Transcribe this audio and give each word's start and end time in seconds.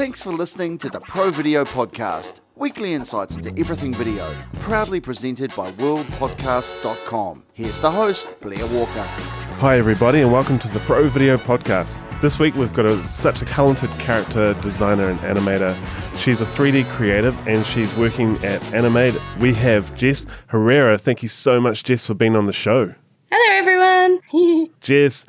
Thanks 0.00 0.22
for 0.22 0.32
listening 0.32 0.78
to 0.78 0.88
the 0.88 0.98
Pro 1.00 1.30
Video 1.30 1.62
Podcast, 1.62 2.40
weekly 2.56 2.94
insights 2.94 3.36
into 3.36 3.50
everything 3.60 3.92
video, 3.92 4.34
proudly 4.60 4.98
presented 4.98 5.54
by 5.54 5.72
worldpodcast.com. 5.72 7.44
Here's 7.52 7.78
the 7.80 7.90
host, 7.90 8.40
Blair 8.40 8.66
Walker. 8.68 9.04
Hi, 9.58 9.76
everybody, 9.76 10.22
and 10.22 10.32
welcome 10.32 10.58
to 10.60 10.68
the 10.68 10.80
Pro 10.80 11.06
Video 11.06 11.36
Podcast. 11.36 12.00
This 12.22 12.38
week 12.38 12.54
we've 12.54 12.72
got 12.72 12.86
a, 12.86 13.04
such 13.04 13.42
a 13.42 13.44
talented 13.44 13.90
character 13.98 14.54
designer 14.62 15.10
and 15.10 15.20
animator. 15.20 15.76
She's 16.18 16.40
a 16.40 16.46
3D 16.46 16.88
creative 16.92 17.36
and 17.46 17.66
she's 17.66 17.94
working 17.96 18.36
at 18.42 18.62
Animade. 18.72 19.20
We 19.38 19.52
have 19.52 19.94
Jess 19.96 20.24
Herrera. 20.46 20.96
Thank 20.96 21.22
you 21.22 21.28
so 21.28 21.60
much, 21.60 21.84
Jess, 21.84 22.06
for 22.06 22.14
being 22.14 22.36
on 22.36 22.46
the 22.46 22.54
show. 22.54 22.94
Hello, 23.30 23.58
everyone. 23.58 24.70
Jess, 24.80 25.26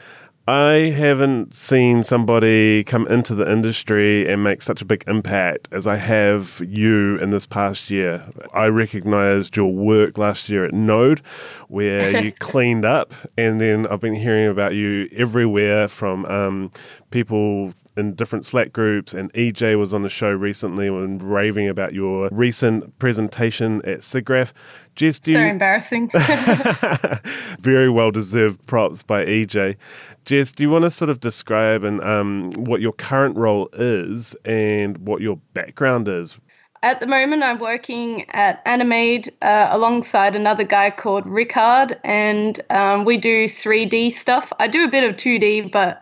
I 0.47 0.91
haven't 0.95 1.53
seen 1.53 2.01
somebody 2.01 2.83
come 2.83 3.05
into 3.07 3.35
the 3.35 3.49
industry 3.49 4.27
and 4.27 4.43
make 4.43 4.63
such 4.63 4.81
a 4.81 4.85
big 4.85 5.03
impact 5.07 5.69
as 5.71 5.85
I 5.85 5.97
have 5.97 6.59
you 6.67 7.17
in 7.17 7.29
this 7.29 7.45
past 7.45 7.91
year. 7.91 8.25
I 8.51 8.65
recognized 8.65 9.55
your 9.55 9.71
work 9.71 10.17
last 10.17 10.49
year 10.49 10.65
at 10.65 10.73
Node, 10.73 11.19
where 11.67 12.23
you 12.23 12.31
cleaned 12.39 12.85
up, 12.85 13.13
and 13.37 13.61
then 13.61 13.85
I've 13.85 14.01
been 14.01 14.15
hearing 14.15 14.47
about 14.47 14.73
you 14.73 15.07
everywhere 15.15 15.87
from 15.87 16.25
um, 16.25 16.71
people 17.11 17.71
in 17.97 18.13
different 18.13 18.45
Slack 18.45 18.71
groups, 18.71 19.13
and 19.13 19.31
EJ 19.33 19.77
was 19.77 19.93
on 19.93 20.03
the 20.03 20.09
show 20.09 20.31
recently 20.31 20.87
and 20.87 21.21
raving 21.21 21.67
about 21.67 21.93
your 21.93 22.29
recent 22.31 22.97
presentation 22.99 23.81
at 23.83 23.99
SIGGRAPH. 23.99 24.53
Jess, 24.95 25.19
do 25.19 25.33
so 25.33 25.39
you... 25.39 25.45
embarrassing. 25.45 26.11
Very 27.59 27.89
well 27.89 28.11
deserved 28.11 28.65
props 28.67 29.03
by 29.03 29.25
EJ. 29.25 29.77
Jess, 30.25 30.51
do 30.51 30.63
you 30.63 30.69
want 30.69 30.83
to 30.83 30.91
sort 30.91 31.09
of 31.09 31.19
describe 31.19 31.83
and 31.83 32.01
um, 32.01 32.51
what 32.53 32.81
your 32.81 32.93
current 32.93 33.35
role 33.35 33.69
is 33.73 34.35
and 34.45 34.97
what 34.99 35.21
your 35.21 35.37
background 35.53 36.07
is? 36.07 36.37
At 36.83 36.99
the 36.99 37.05
moment, 37.05 37.43
I'm 37.43 37.59
working 37.59 38.27
at 38.31 38.65
Animade 38.65 39.29
uh, 39.43 39.67
alongside 39.69 40.35
another 40.35 40.63
guy 40.63 40.89
called 40.89 41.27
Rickard, 41.27 41.99
and 42.03 42.59
um, 42.71 43.05
we 43.05 43.17
do 43.17 43.45
3D 43.45 44.11
stuff. 44.13 44.51
I 44.57 44.67
do 44.67 44.83
a 44.83 44.87
bit 44.87 45.03
of 45.03 45.15
2D, 45.15 45.71
but 45.71 46.01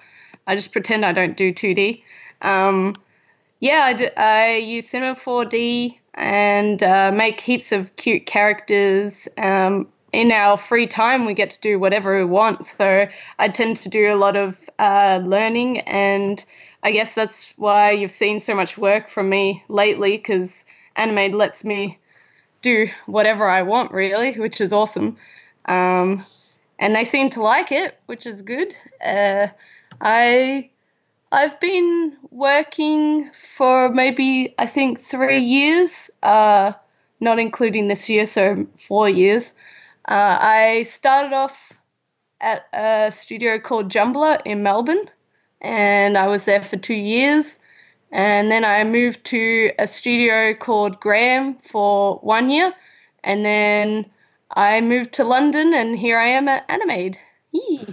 I 0.50 0.55
just 0.55 0.72
pretend 0.72 1.05
I 1.05 1.11
don't 1.11 1.38
do 1.38 1.53
2D. 1.53 2.02
Um, 2.42 2.95
yeah, 3.59 3.81
I, 3.83 3.94
d- 3.94 4.16
I 4.17 4.56
use 4.56 4.89
Cinema 4.89 5.16
4D 5.16 5.95
and 6.16 6.81
uh, 6.81 7.11
make 7.14 7.39
heaps 7.39 7.72
of 7.72 7.95
cute 7.97 8.25
characters. 8.25 9.28
Um, 9.38 9.88
in 10.11 10.31
our 10.31 10.58
free 10.58 10.88
time, 10.88 11.25
we 11.25 11.36
get 11.36 11.52
to 11.52 11.59
do 11.59 11.78
whatever 11.78 12.17
we 12.17 12.25
want. 12.25 12.66
So 12.66 13.08
I 13.38 13.47
tend 13.50 13.78
to 13.78 13.89
do 13.89 14.11
a 14.11 14.17
lot 14.17 14.36
of 14.36 14.67
uh, 14.80 15.22
learning, 15.23 15.81
and 15.81 16.44
I 16.81 16.89
guess 16.94 17.13
that's 17.13 17.53
why 17.58 17.91
you've 17.91 18.09
seen 18.09 18.39
so 18.39 18.56
much 18.56 18.75
work 18.75 19.08
from 19.08 19.30
me 19.30 19.63
lately 19.67 20.17
because 20.17 20.66
Animade 20.97 21.36
lets 21.36 21.63
me 21.63 22.00
do 22.63 22.88
whatever 23.06 23.47
I 23.47 23.61
want, 23.61 23.91
really, 23.91 24.31
which 24.39 24.61
is 24.61 24.73
awesome. 24.73 25.16
Um, 25.66 26.25
and 26.80 26.95
they 26.95 27.03
seem 27.03 27.30
to 27.31 27.41
like 27.44 27.72
it, 27.72 28.00
which 28.08 28.25
is 28.25 28.41
good. 28.41 28.75
Uh, 29.06 29.50
I 30.02 30.69
I've 31.31 31.59
been 31.59 32.17
working 32.31 33.30
for 33.55 33.89
maybe 33.89 34.56
I 34.58 34.66
think 34.66 35.00
three 35.00 35.39
years, 35.39 36.09
uh, 36.23 36.73
not 37.19 37.39
including 37.39 37.88
this 37.88 38.09
year, 38.09 38.25
so 38.25 38.67
four 38.78 39.08
years. 39.09 39.53
Uh, 40.08 40.38
I 40.39 40.83
started 40.83 41.33
off 41.33 41.73
at 42.41 42.66
a 42.73 43.11
studio 43.11 43.59
called 43.59 43.89
Jumbler 43.89 44.39
in 44.45 44.64
Melbourne, 44.64 45.09
and 45.61 46.17
I 46.17 46.28
was 46.28 46.45
there 46.45 46.63
for 46.63 46.78
two 46.78 46.95
years. 46.95 47.58
And 48.11 48.52
then 48.52 48.66
I 48.66 48.84
moved 48.86 49.23
to 49.25 49.72
a 49.78 49.86
studio 49.86 50.56
called 50.56 51.00
Graham 51.00 51.58
for 51.58 52.16
one 52.17 52.50
year, 52.50 52.73
and 53.23 53.45
then 53.45 54.09
I 54.50 54.81
moved 54.81 55.13
to 55.13 55.23
London, 55.25 55.75
and 55.75 55.96
here 55.96 56.18
I 56.18 56.29
am 56.29 56.47
at 56.47 56.68
Animade. 56.69 57.18
Yee 57.52 57.88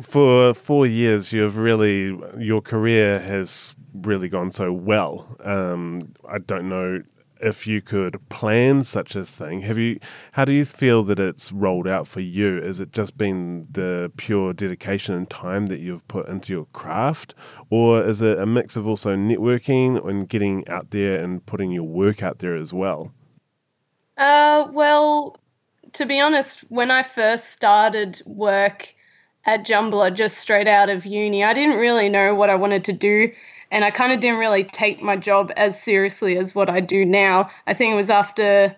for 0.00 0.54
four 0.54 0.86
years, 0.86 1.32
you've 1.32 1.56
really 1.56 2.18
your 2.38 2.60
career 2.60 3.18
has 3.20 3.74
really 3.94 4.28
gone 4.28 4.50
so 4.50 4.72
well. 4.72 5.36
Um, 5.40 6.14
I 6.28 6.38
don't 6.38 6.68
know 6.68 7.02
if 7.40 7.66
you 7.66 7.80
could 7.80 8.16
plan 8.28 8.82
such 8.82 9.14
a 9.14 9.24
thing. 9.24 9.60
Have 9.60 9.78
you? 9.78 9.98
How 10.32 10.44
do 10.44 10.52
you 10.52 10.64
feel 10.64 11.02
that 11.04 11.20
it's 11.20 11.52
rolled 11.52 11.86
out 11.86 12.06
for 12.06 12.20
you? 12.20 12.58
Is 12.58 12.80
it 12.80 12.92
just 12.92 13.16
been 13.16 13.66
the 13.70 14.12
pure 14.16 14.52
dedication 14.52 15.14
and 15.14 15.28
time 15.28 15.66
that 15.66 15.80
you've 15.80 16.06
put 16.08 16.28
into 16.28 16.52
your 16.52 16.66
craft, 16.66 17.34
or 17.70 18.02
is 18.02 18.22
it 18.22 18.38
a 18.38 18.46
mix 18.46 18.76
of 18.76 18.86
also 18.86 19.16
networking 19.16 20.04
and 20.08 20.28
getting 20.28 20.66
out 20.68 20.90
there 20.90 21.22
and 21.22 21.44
putting 21.46 21.70
your 21.70 21.84
work 21.84 22.22
out 22.22 22.38
there 22.38 22.56
as 22.56 22.72
well? 22.72 23.12
Uh, 24.16 24.68
well, 24.72 25.38
to 25.92 26.06
be 26.06 26.20
honest, 26.20 26.60
when 26.68 26.90
I 26.90 27.02
first 27.02 27.50
started 27.50 28.20
work 28.26 28.94
at 29.48 29.64
Jumbler 29.64 30.10
just 30.10 30.36
straight 30.36 30.68
out 30.68 30.90
of 30.90 31.06
uni. 31.06 31.42
I 31.42 31.54
didn't 31.54 31.78
really 31.78 32.10
know 32.10 32.34
what 32.34 32.50
I 32.50 32.54
wanted 32.54 32.84
to 32.84 32.92
do, 32.92 33.32
and 33.70 33.82
I 33.82 33.90
kind 33.90 34.12
of 34.12 34.20
didn't 34.20 34.40
really 34.40 34.62
take 34.62 35.00
my 35.00 35.16
job 35.16 35.50
as 35.56 35.82
seriously 35.82 36.36
as 36.36 36.54
what 36.54 36.68
I 36.68 36.80
do 36.80 37.06
now. 37.06 37.50
I 37.66 37.72
think 37.72 37.94
it 37.94 37.96
was 37.96 38.10
after, 38.10 38.76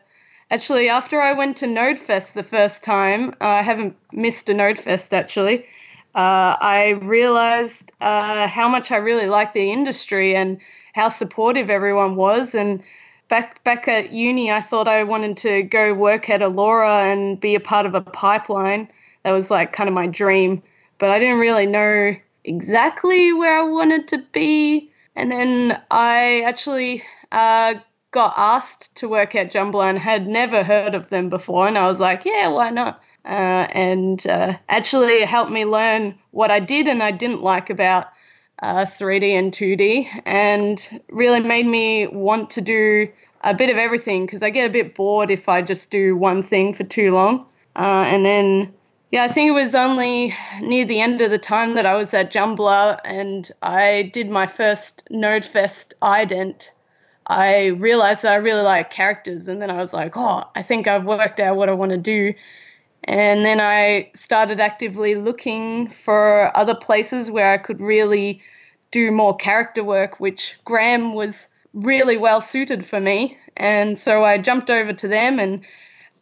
actually, 0.48 0.88
after 0.88 1.20
I 1.20 1.32
went 1.32 1.56
to 1.56 1.66
NodeFest 1.66 2.34
the 2.34 2.44
first 2.44 2.84
time, 2.84 3.30
uh, 3.40 3.48
I 3.48 3.62
haven't 3.62 3.96
missed 4.12 4.48
a 4.48 4.52
NodeFest 4.52 5.12
actually. 5.12 5.66
Uh, 6.14 6.54
I 6.60 7.00
realized 7.02 7.90
uh, 8.00 8.46
how 8.46 8.68
much 8.68 8.92
I 8.92 8.98
really 8.98 9.26
liked 9.26 9.54
the 9.54 9.72
industry 9.72 10.36
and 10.36 10.60
how 10.94 11.08
supportive 11.08 11.68
everyone 11.68 12.14
was. 12.14 12.54
And 12.54 12.80
back 13.26 13.64
back 13.64 13.88
at 13.88 14.12
uni, 14.12 14.52
I 14.52 14.60
thought 14.60 14.86
I 14.86 15.02
wanted 15.02 15.36
to 15.38 15.64
go 15.64 15.94
work 15.94 16.30
at 16.30 16.42
Iloura 16.42 17.12
and 17.12 17.40
be 17.40 17.56
a 17.56 17.60
part 17.60 17.86
of 17.86 17.96
a 17.96 18.00
pipeline 18.00 18.88
that 19.22 19.32
was 19.32 19.50
like 19.50 19.72
kind 19.72 19.88
of 19.88 19.94
my 19.94 20.06
dream, 20.06 20.62
but 20.98 21.10
I 21.10 21.18
didn't 21.18 21.38
really 21.38 21.66
know 21.66 22.16
exactly 22.44 23.32
where 23.32 23.58
I 23.58 23.64
wanted 23.64 24.08
to 24.08 24.18
be. 24.32 24.90
And 25.16 25.30
then 25.30 25.80
I 25.90 26.42
actually 26.42 27.02
uh, 27.32 27.74
got 28.10 28.34
asked 28.36 28.94
to 28.96 29.08
work 29.08 29.34
at 29.34 29.50
Jumbler 29.50 29.88
and 29.88 29.98
had 29.98 30.26
never 30.26 30.62
heard 30.62 30.94
of 30.94 31.08
them 31.10 31.28
before. 31.28 31.68
And 31.68 31.76
I 31.76 31.86
was 31.86 32.00
like, 32.00 32.24
yeah, 32.24 32.48
why 32.48 32.70
not? 32.70 33.02
Uh, 33.24 33.66
and 33.72 34.26
uh, 34.26 34.54
actually 34.68 35.22
helped 35.24 35.50
me 35.50 35.64
learn 35.64 36.18
what 36.30 36.50
I 36.50 36.58
did 36.60 36.88
and 36.88 37.02
I 37.02 37.10
didn't 37.10 37.42
like 37.42 37.68
about 37.68 38.06
uh, 38.62 38.84
3D 38.84 39.30
and 39.30 39.52
2D, 39.52 40.22
and 40.26 41.02
really 41.10 41.40
made 41.40 41.66
me 41.66 42.06
want 42.06 42.50
to 42.50 42.60
do 42.60 43.08
a 43.42 43.54
bit 43.54 43.70
of 43.70 43.78
everything 43.78 44.26
because 44.26 44.42
I 44.42 44.50
get 44.50 44.68
a 44.68 44.72
bit 44.72 44.94
bored 44.94 45.30
if 45.30 45.48
I 45.48 45.62
just 45.62 45.90
do 45.90 46.14
one 46.14 46.42
thing 46.42 46.74
for 46.74 46.84
too 46.84 47.12
long. 47.12 47.46
Uh, 47.74 48.04
and 48.06 48.24
then 48.24 48.74
yeah, 49.10 49.24
I 49.24 49.28
think 49.28 49.48
it 49.48 49.52
was 49.52 49.74
only 49.74 50.34
near 50.60 50.84
the 50.84 51.00
end 51.00 51.20
of 51.20 51.30
the 51.30 51.38
time 51.38 51.74
that 51.74 51.86
I 51.86 51.94
was 51.94 52.14
at 52.14 52.30
Jumbler 52.30 52.98
and 53.04 53.50
I 53.60 54.10
did 54.12 54.30
my 54.30 54.46
first 54.46 55.02
NodeFest 55.10 55.94
ident. 56.00 56.70
I 57.26 57.66
realized 57.66 58.22
that 58.22 58.32
I 58.32 58.36
really 58.36 58.62
like 58.62 58.90
characters, 58.90 59.46
and 59.46 59.62
then 59.62 59.70
I 59.70 59.76
was 59.76 59.92
like, 59.92 60.16
oh, 60.16 60.44
I 60.54 60.62
think 60.62 60.88
I've 60.88 61.04
worked 61.04 61.38
out 61.38 61.56
what 61.56 61.68
I 61.68 61.72
want 61.72 61.92
to 61.92 61.98
do. 61.98 62.34
And 63.04 63.44
then 63.44 63.60
I 63.60 64.10
started 64.14 64.60
actively 64.60 65.14
looking 65.14 65.88
for 65.88 66.56
other 66.56 66.74
places 66.74 67.30
where 67.30 67.52
I 67.52 67.58
could 67.58 67.80
really 67.80 68.42
do 68.90 69.10
more 69.10 69.36
character 69.36 69.84
work, 69.84 70.18
which 70.18 70.58
Graham 70.64 71.14
was 71.14 71.46
really 71.72 72.16
well 72.16 72.40
suited 72.40 72.84
for 72.84 73.00
me. 73.00 73.38
And 73.56 73.98
so 73.98 74.24
I 74.24 74.38
jumped 74.38 74.70
over 74.70 74.92
to 74.92 75.08
them 75.08 75.38
and 75.38 75.62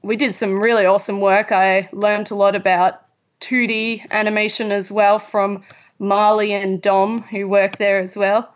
we 0.03 0.16
did 0.16 0.34
some 0.34 0.60
really 0.60 0.86
awesome 0.86 1.20
work. 1.20 1.53
I 1.53 1.88
learned 1.92 2.31
a 2.31 2.34
lot 2.34 2.54
about 2.54 3.03
2D 3.41 4.10
animation 4.10 4.72
as 4.72 4.91
well 4.91 5.19
from 5.19 5.62
Marley 5.98 6.53
and 6.53 6.81
Dom, 6.81 7.22
who 7.22 7.48
work 7.48 7.78
there 7.78 8.00
as 8.00 8.16
well. 8.16 8.53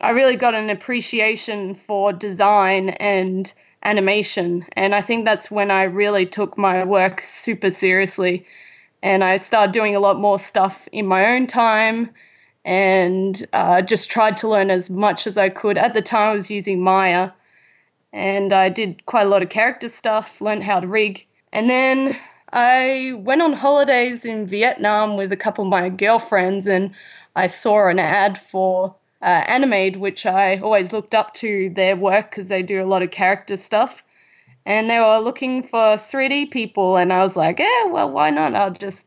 I 0.00 0.10
really 0.10 0.36
got 0.36 0.54
an 0.54 0.70
appreciation 0.70 1.74
for 1.74 2.12
design 2.12 2.90
and 2.90 3.52
animation, 3.82 4.66
and 4.72 4.94
I 4.94 5.00
think 5.00 5.24
that's 5.24 5.50
when 5.50 5.70
I 5.70 5.84
really 5.84 6.26
took 6.26 6.56
my 6.58 6.84
work 6.84 7.22
super 7.24 7.70
seriously. 7.70 8.46
And 9.02 9.22
I 9.22 9.38
started 9.38 9.72
doing 9.72 9.94
a 9.94 10.00
lot 10.00 10.18
more 10.18 10.38
stuff 10.38 10.88
in 10.90 11.06
my 11.06 11.34
own 11.34 11.46
time 11.46 12.10
and 12.64 13.46
uh, 13.52 13.82
just 13.82 14.10
tried 14.10 14.38
to 14.38 14.48
learn 14.48 14.70
as 14.70 14.88
much 14.88 15.26
as 15.26 15.36
I 15.36 15.50
could. 15.50 15.76
At 15.76 15.92
the 15.92 16.00
time, 16.00 16.30
I 16.30 16.32
was 16.32 16.50
using 16.50 16.80
Maya 16.80 17.30
and 18.14 18.52
I 18.52 18.68
did 18.68 19.04
quite 19.06 19.26
a 19.26 19.28
lot 19.28 19.42
of 19.42 19.48
character 19.48 19.88
stuff, 19.88 20.40
learned 20.40 20.62
how 20.62 20.78
to 20.78 20.86
rig. 20.86 21.26
And 21.52 21.68
then 21.68 22.16
I 22.52 23.12
went 23.16 23.42
on 23.42 23.52
holidays 23.52 24.24
in 24.24 24.46
Vietnam 24.46 25.16
with 25.16 25.32
a 25.32 25.36
couple 25.36 25.64
of 25.64 25.70
my 25.70 25.88
girlfriends, 25.88 26.68
and 26.68 26.92
I 27.34 27.48
saw 27.48 27.88
an 27.88 27.98
ad 27.98 28.38
for 28.38 28.94
uh, 29.20 29.42
Animade, 29.46 29.96
which 29.96 30.26
I 30.26 30.58
always 30.58 30.92
looked 30.92 31.12
up 31.12 31.34
to 31.34 31.70
their 31.70 31.96
work 31.96 32.30
because 32.30 32.46
they 32.46 32.62
do 32.62 32.84
a 32.84 32.86
lot 32.86 33.02
of 33.02 33.10
character 33.10 33.56
stuff. 33.56 34.04
And 34.64 34.88
they 34.88 35.00
were 35.00 35.18
looking 35.18 35.64
for 35.64 35.96
3D 35.96 36.52
people, 36.52 36.96
and 36.96 37.12
I 37.12 37.18
was 37.18 37.34
like, 37.34 37.58
yeah, 37.58 37.86
well, 37.86 38.10
why 38.10 38.30
not? 38.30 38.54
I'll 38.54 38.70
just, 38.70 39.06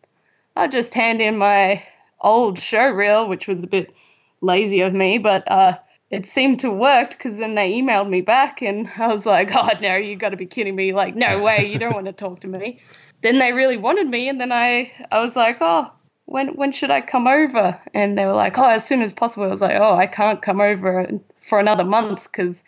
I'll 0.58 0.70
just 0.70 0.94
hand 0.94 1.22
in 1.22 1.38
my 1.38 1.82
old 2.20 2.60
show 2.60 2.90
reel, 2.90 3.30
which 3.30 3.48
was 3.48 3.64
a 3.64 3.68
bit 3.68 3.96
lazy 4.42 4.82
of 4.82 4.94
me, 4.94 5.18
but 5.18 5.50
uh, 5.50 5.78
it 6.10 6.26
seemed 6.26 6.62
to 6.62 6.72
work 6.72 7.10
because 7.12 7.38
then 7.38 7.56
they 7.56 7.74
emailed 7.74 8.10
me 8.10 8.22
back 8.22 8.62
and 8.62 8.90
I 8.98 9.08
was 9.08 9.26
like, 9.26 9.54
oh 9.56 9.70
no, 9.82 9.96
you've 9.96 10.20
got 10.20 10.30
to 10.30 10.38
be 10.38 10.46
kidding 10.46 10.76
me! 10.76 10.94
Like, 10.94 11.16
no 11.16 11.44
way, 11.44 11.72
you 11.72 11.80
don't 11.80 11.94
want 11.94 12.08
to 12.08 12.14
talk 12.14 12.42
to 12.42 12.48
me. 12.48 12.82
Then 13.24 13.40
they 13.40 13.52
really 13.52 13.78
wanted 13.78 14.08
me, 14.08 14.30
and 14.30 14.40
then 14.40 14.52
I 14.52 14.92
I 15.12 15.22
was 15.22 15.36
like, 15.36 15.58
oh, 15.60 15.92
when 16.26 16.56
when 16.56 16.72
should 16.72 16.92
I 16.92 17.02
come 17.02 17.28
over? 17.28 17.82
And 17.92 18.16
they 18.16 18.28
were 18.28 18.34
like, 18.34 18.60
oh, 18.60 18.70
as 18.70 18.86
soon 18.86 19.02
as 19.02 19.12
possible. 19.12 19.46
I 19.46 19.48
was 19.48 19.62
like, 19.62 19.80
oh, 19.82 19.96
I 19.96 20.06
can't 20.06 20.40
come 20.40 20.62
over 20.62 21.08
for 21.40 21.60
another 21.60 21.84
month 21.84 22.26
because 22.26 22.64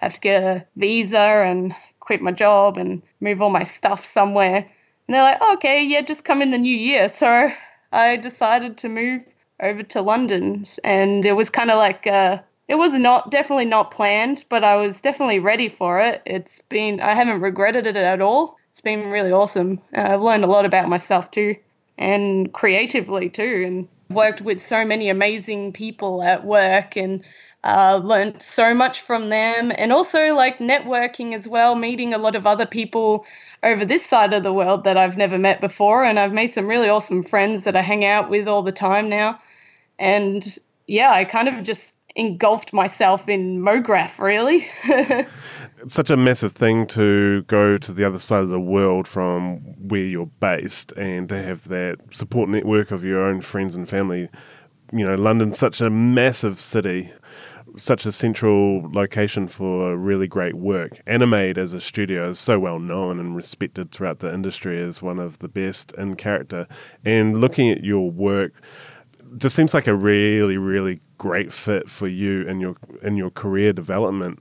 I 0.00 0.04
have 0.04 0.14
to 0.14 0.20
get 0.20 0.42
a 0.44 0.64
visa 0.76 1.18
and 1.18 1.74
quit 1.98 2.22
my 2.22 2.30
job 2.30 2.78
and 2.78 3.02
move 3.20 3.42
all 3.42 3.50
my 3.50 3.64
stuff 3.64 4.04
somewhere. 4.04 4.56
And 4.56 5.14
they're 5.14 5.22
like, 5.22 5.38
oh, 5.40 5.54
okay, 5.54 5.82
yeah, 5.82 6.02
just 6.02 6.24
come 6.24 6.42
in 6.42 6.52
the 6.52 6.58
new 6.58 6.76
year. 6.76 7.08
So 7.08 7.50
I 7.90 8.16
decided 8.16 8.78
to 8.78 8.88
move 8.88 9.22
over 9.60 9.82
to 9.82 10.02
London, 10.02 10.64
and 10.84 11.24
it 11.24 11.32
was 11.32 11.50
kind 11.50 11.70
of 11.70 11.78
like 11.78 12.06
uh, 12.06 12.38
it 12.68 12.76
was 12.76 12.92
not 12.92 13.30
definitely 13.30 13.64
not 13.64 13.90
planned, 13.90 14.44
but 14.48 14.62
I 14.62 14.76
was 14.76 15.00
definitely 15.00 15.38
ready 15.38 15.68
for 15.68 16.00
it. 16.00 16.22
It's 16.26 16.60
been 16.68 17.00
I 17.00 17.14
haven't 17.14 17.40
regretted 17.40 17.86
it 17.86 17.96
at 17.96 18.20
all. 18.20 18.56
It's 18.70 18.82
been 18.82 19.08
really 19.08 19.32
awesome. 19.32 19.80
Uh, 19.96 20.02
I've 20.02 20.22
learned 20.22 20.44
a 20.44 20.48
lot 20.48 20.66
about 20.66 20.88
myself 20.88 21.30
too, 21.30 21.56
and 21.96 22.52
creatively 22.52 23.30
too, 23.30 23.64
and 23.66 23.88
worked 24.10 24.42
with 24.42 24.60
so 24.60 24.84
many 24.84 25.08
amazing 25.08 25.72
people 25.72 26.22
at 26.22 26.44
work 26.44 26.96
and 26.96 27.24
uh, 27.64 28.00
learned 28.02 28.40
so 28.42 28.72
much 28.72 29.00
from 29.00 29.30
them 29.30 29.72
and 29.76 29.92
also 29.92 30.34
like 30.34 30.58
networking 30.58 31.34
as 31.34 31.48
well 31.48 31.74
meeting 31.74 32.14
a 32.14 32.18
lot 32.18 32.36
of 32.36 32.46
other 32.46 32.64
people 32.64 33.26
over 33.62 33.84
this 33.84 34.06
side 34.06 34.32
of 34.32 34.44
the 34.44 34.52
world 34.52 34.84
that 34.84 34.96
i've 34.96 35.16
never 35.16 35.36
met 35.36 35.60
before 35.60 36.04
and 36.04 36.20
i've 36.20 36.32
made 36.32 36.52
some 36.52 36.68
really 36.68 36.88
awesome 36.88 37.22
friends 37.22 37.64
that 37.64 37.74
i 37.74 37.82
hang 37.82 38.04
out 38.04 38.30
with 38.30 38.46
all 38.46 38.62
the 38.62 38.72
time 38.72 39.08
now 39.08 39.38
and 39.98 40.56
yeah 40.86 41.10
i 41.10 41.24
kind 41.24 41.48
of 41.48 41.62
just 41.64 41.92
engulfed 42.18 42.72
myself 42.72 43.28
in 43.28 43.60
MoGraph, 43.62 44.18
really. 44.18 44.68
it's 44.84 45.94
such 45.94 46.10
a 46.10 46.16
massive 46.16 46.52
thing 46.52 46.84
to 46.88 47.42
go 47.42 47.78
to 47.78 47.92
the 47.92 48.04
other 48.04 48.18
side 48.18 48.42
of 48.42 48.48
the 48.48 48.60
world 48.60 49.06
from 49.06 49.58
where 49.88 50.02
you're 50.02 50.26
based 50.40 50.92
and 50.92 51.28
to 51.28 51.40
have 51.40 51.68
that 51.68 51.98
support 52.10 52.48
network 52.48 52.90
of 52.90 53.04
your 53.04 53.22
own 53.22 53.40
friends 53.40 53.76
and 53.76 53.88
family. 53.88 54.28
You 54.92 55.06
know, 55.06 55.14
London's 55.14 55.58
such 55.58 55.80
a 55.80 55.90
massive 55.90 56.58
city, 56.60 57.12
such 57.76 58.04
a 58.04 58.10
central 58.10 58.90
location 58.90 59.46
for 59.46 59.96
really 59.96 60.26
great 60.26 60.56
work. 60.56 60.98
Animade 61.06 61.56
as 61.56 61.72
a 61.72 61.80
studio 61.80 62.30
is 62.30 62.40
so 62.40 62.58
well 62.58 62.80
known 62.80 63.20
and 63.20 63.36
respected 63.36 63.92
throughout 63.92 64.18
the 64.18 64.34
industry 64.34 64.82
as 64.82 65.00
one 65.00 65.20
of 65.20 65.38
the 65.38 65.48
best 65.48 65.92
in 65.92 66.16
character. 66.16 66.66
And 67.04 67.40
looking 67.40 67.70
at 67.70 67.84
your 67.84 68.10
work, 68.10 68.60
just 69.36 69.54
seems 69.54 69.74
like 69.74 69.86
a 69.86 69.94
really, 69.94 70.56
really 70.56 71.00
great 71.18 71.52
fit 71.52 71.90
for 71.90 72.08
you 72.08 72.48
and 72.48 72.60
your 72.60 72.76
in 73.02 73.16
your 73.16 73.30
career 73.30 73.72
development. 73.72 74.38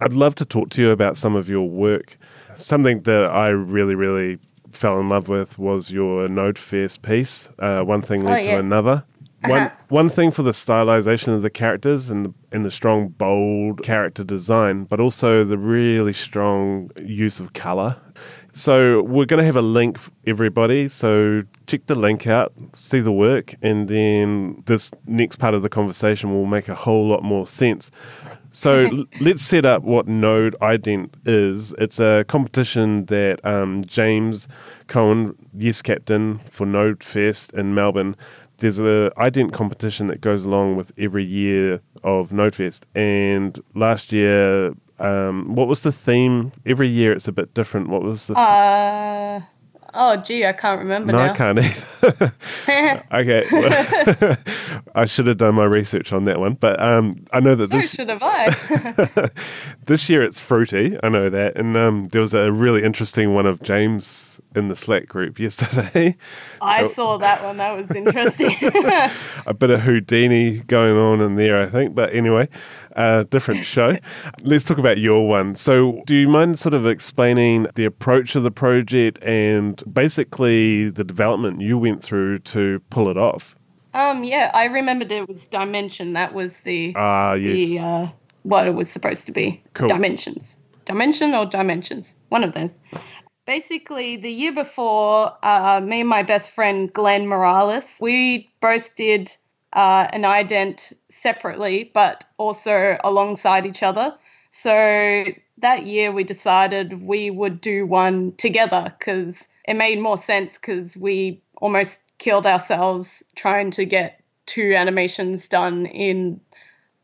I'd 0.00 0.14
love 0.14 0.34
to 0.36 0.44
talk 0.44 0.70
to 0.70 0.82
you 0.82 0.90
about 0.90 1.16
some 1.16 1.36
of 1.36 1.48
your 1.48 1.68
work. 1.68 2.16
Something 2.56 3.02
that 3.02 3.26
I 3.26 3.48
really, 3.48 3.94
really 3.94 4.38
fell 4.72 4.98
in 4.98 5.08
love 5.08 5.28
with 5.28 5.58
was 5.58 5.90
your 5.90 6.28
Node 6.28 6.56
Nodefest 6.56 7.02
piece. 7.02 7.50
Uh, 7.58 7.82
one 7.82 8.02
thing 8.02 8.24
led 8.24 8.38
oh, 8.38 8.42
yeah. 8.42 8.54
to 8.54 8.60
another. 8.60 9.04
Uh-huh. 9.42 9.52
One 9.52 9.72
one 9.88 10.08
thing 10.10 10.30
for 10.30 10.42
the 10.42 10.50
stylization 10.50 11.34
of 11.34 11.42
the 11.42 11.50
characters 11.50 12.10
and 12.10 12.26
the, 12.26 12.34
and 12.52 12.64
the 12.64 12.70
strong, 12.70 13.08
bold 13.08 13.82
character 13.82 14.22
design, 14.22 14.84
but 14.84 15.00
also 15.00 15.44
the 15.44 15.56
really 15.56 16.12
strong 16.12 16.90
use 17.02 17.40
of 17.40 17.54
color. 17.54 17.96
So 18.52 19.02
we're 19.02 19.26
going 19.26 19.38
to 19.38 19.44
have 19.44 19.56
a 19.56 19.62
link, 19.62 19.98
everybody. 20.26 20.88
So 20.88 21.44
check 21.66 21.86
the 21.86 21.94
link 21.94 22.26
out, 22.26 22.52
see 22.74 23.00
the 23.00 23.12
work, 23.12 23.54
and 23.62 23.88
then 23.88 24.62
this 24.66 24.90
next 25.06 25.36
part 25.36 25.54
of 25.54 25.62
the 25.62 25.68
conversation 25.68 26.32
will 26.32 26.46
make 26.46 26.68
a 26.68 26.74
whole 26.74 27.06
lot 27.06 27.22
more 27.22 27.46
sense. 27.46 27.90
So 28.50 28.86
l- 28.86 29.04
let's 29.20 29.42
set 29.42 29.64
up 29.64 29.82
what 29.82 30.08
Node 30.08 30.56
Ident 30.60 31.10
is. 31.24 31.72
It's 31.78 32.00
a 32.00 32.24
competition 32.26 33.04
that 33.06 33.44
um, 33.46 33.84
James 33.84 34.48
Cohen, 34.88 35.36
yes 35.56 35.80
captain 35.82 36.38
for 36.38 36.66
Node 36.66 37.04
Fest 37.04 37.52
in 37.52 37.74
Melbourne, 37.74 38.16
there's 38.58 38.78
a 38.78 39.10
ident 39.16 39.52
competition 39.52 40.08
that 40.08 40.20
goes 40.20 40.44
along 40.44 40.76
with 40.76 40.92
every 40.98 41.24
year 41.24 41.80
of 42.04 42.30
Nodefest. 42.30 42.84
And 42.94 43.58
last 43.74 44.12
year, 44.12 44.74
um, 45.00 45.54
what 45.54 45.68
was 45.68 45.82
the 45.82 45.92
theme? 45.92 46.52
Every 46.66 46.88
year 46.88 47.12
it's 47.12 47.28
a 47.28 47.32
bit 47.32 47.54
different. 47.54 47.88
What 47.88 48.02
was 48.02 48.26
the? 48.26 48.34
Th- 48.34 48.46
uh, 48.46 49.40
oh, 49.94 50.16
gee, 50.16 50.44
I 50.44 50.52
can't 50.52 50.80
remember. 50.80 51.12
No, 51.12 51.26
now. 51.26 51.32
I 51.32 51.36
can't 51.36 51.58
either. 51.58 52.34
okay, 53.12 53.46
well, 53.50 54.36
I 54.94 55.04
should 55.06 55.26
have 55.26 55.38
done 55.38 55.54
my 55.54 55.64
research 55.64 56.12
on 56.12 56.24
that 56.24 56.38
one, 56.38 56.54
but 56.54 56.80
um, 56.80 57.24
I 57.32 57.40
know 57.40 57.54
that 57.54 57.70
so 57.70 57.76
this 57.76 57.90
should 57.90 58.08
have 58.08 58.22
I. 58.22 59.30
this 59.86 60.08
year 60.08 60.22
it's 60.22 60.40
fruity. 60.40 60.96
I 61.02 61.08
know 61.08 61.30
that, 61.30 61.56
and 61.56 61.76
um, 61.76 62.08
there 62.08 62.20
was 62.20 62.34
a 62.34 62.52
really 62.52 62.82
interesting 62.82 63.34
one 63.34 63.46
of 63.46 63.62
James 63.62 64.40
in 64.54 64.68
the 64.68 64.76
Slack 64.76 65.06
group 65.06 65.38
yesterday. 65.38 66.16
I 66.60 66.88
saw 66.88 67.16
that 67.18 67.42
one. 67.44 67.56
That 67.58 67.76
was 67.76 67.90
interesting. 67.90 68.56
a 69.46 69.54
bit 69.54 69.70
of 69.70 69.80
Houdini 69.80 70.58
going 70.58 70.96
on 70.96 71.20
in 71.20 71.36
there, 71.36 71.60
I 71.60 71.66
think. 71.66 71.94
But 71.94 72.12
anyway, 72.12 72.48
uh, 72.96 73.24
different 73.24 73.64
show. 73.64 73.96
Let's 74.42 74.64
talk 74.64 74.78
about 74.78 74.98
your 74.98 75.26
one. 75.26 75.54
So, 75.54 76.02
do 76.06 76.16
you 76.16 76.28
mind 76.28 76.58
sort 76.58 76.74
of 76.74 76.86
explaining 76.86 77.66
the 77.74 77.84
approach 77.84 78.36
of 78.36 78.42
the 78.42 78.50
project 78.50 79.22
and 79.22 79.82
basically 79.92 80.90
the 80.90 81.04
development 81.04 81.60
you 81.60 81.78
went 81.78 82.02
through 82.02 82.38
to 82.38 82.80
pull 82.90 83.08
it 83.08 83.16
off? 83.16 83.54
Um, 83.92 84.22
yeah, 84.24 84.50
I 84.54 84.66
remembered 84.66 85.10
it 85.10 85.26
was 85.26 85.46
Dimension. 85.46 86.12
That 86.12 86.32
was 86.32 86.60
the 86.60 86.94
ah 86.96 87.34
yes. 87.34 87.54
the 87.54 87.78
uh, 87.78 88.08
what 88.42 88.66
it 88.66 88.74
was 88.74 88.90
supposed 88.90 89.26
to 89.26 89.32
be. 89.32 89.62
Cool. 89.74 89.88
Dimensions, 89.88 90.56
dimension 90.84 91.34
or 91.34 91.46
dimensions, 91.46 92.14
one 92.28 92.44
of 92.44 92.54
those 92.54 92.74
basically 93.46 94.16
the 94.16 94.30
year 94.30 94.52
before 94.54 95.36
uh, 95.42 95.80
me 95.82 96.00
and 96.00 96.08
my 96.08 96.22
best 96.22 96.52
friend 96.52 96.92
glenn 96.92 97.26
morales 97.26 97.96
we 98.00 98.48
both 98.60 98.94
did 98.94 99.36
uh, 99.72 100.08
an 100.12 100.22
ident 100.22 100.92
separately 101.08 101.90
but 101.94 102.24
also 102.38 102.96
alongside 103.04 103.66
each 103.66 103.82
other. 103.82 104.14
So 104.50 105.24
that 105.58 105.86
year 105.86 106.10
we 106.10 106.24
decided 106.24 107.02
we 107.02 107.30
would 107.30 107.60
do 107.60 107.86
one 107.86 108.32
together 108.36 108.94
because 108.98 109.46
it 109.66 109.74
made 109.74 110.00
more 110.00 110.18
sense 110.18 110.54
because 110.54 110.96
we 110.96 111.42
almost 111.56 112.00
killed 112.18 112.46
ourselves 112.46 113.22
trying 113.36 113.70
to 113.72 113.84
get 113.84 114.20
two 114.46 114.74
animations 114.74 115.46
done 115.48 115.86
in 115.86 116.40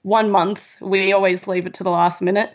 one 0.02 0.30
month. 0.30 0.76
We 0.80 1.12
always 1.12 1.46
leave 1.46 1.66
it 1.66 1.74
to 1.74 1.84
the 1.84 1.90
last 1.90 2.20
minute. 2.20 2.52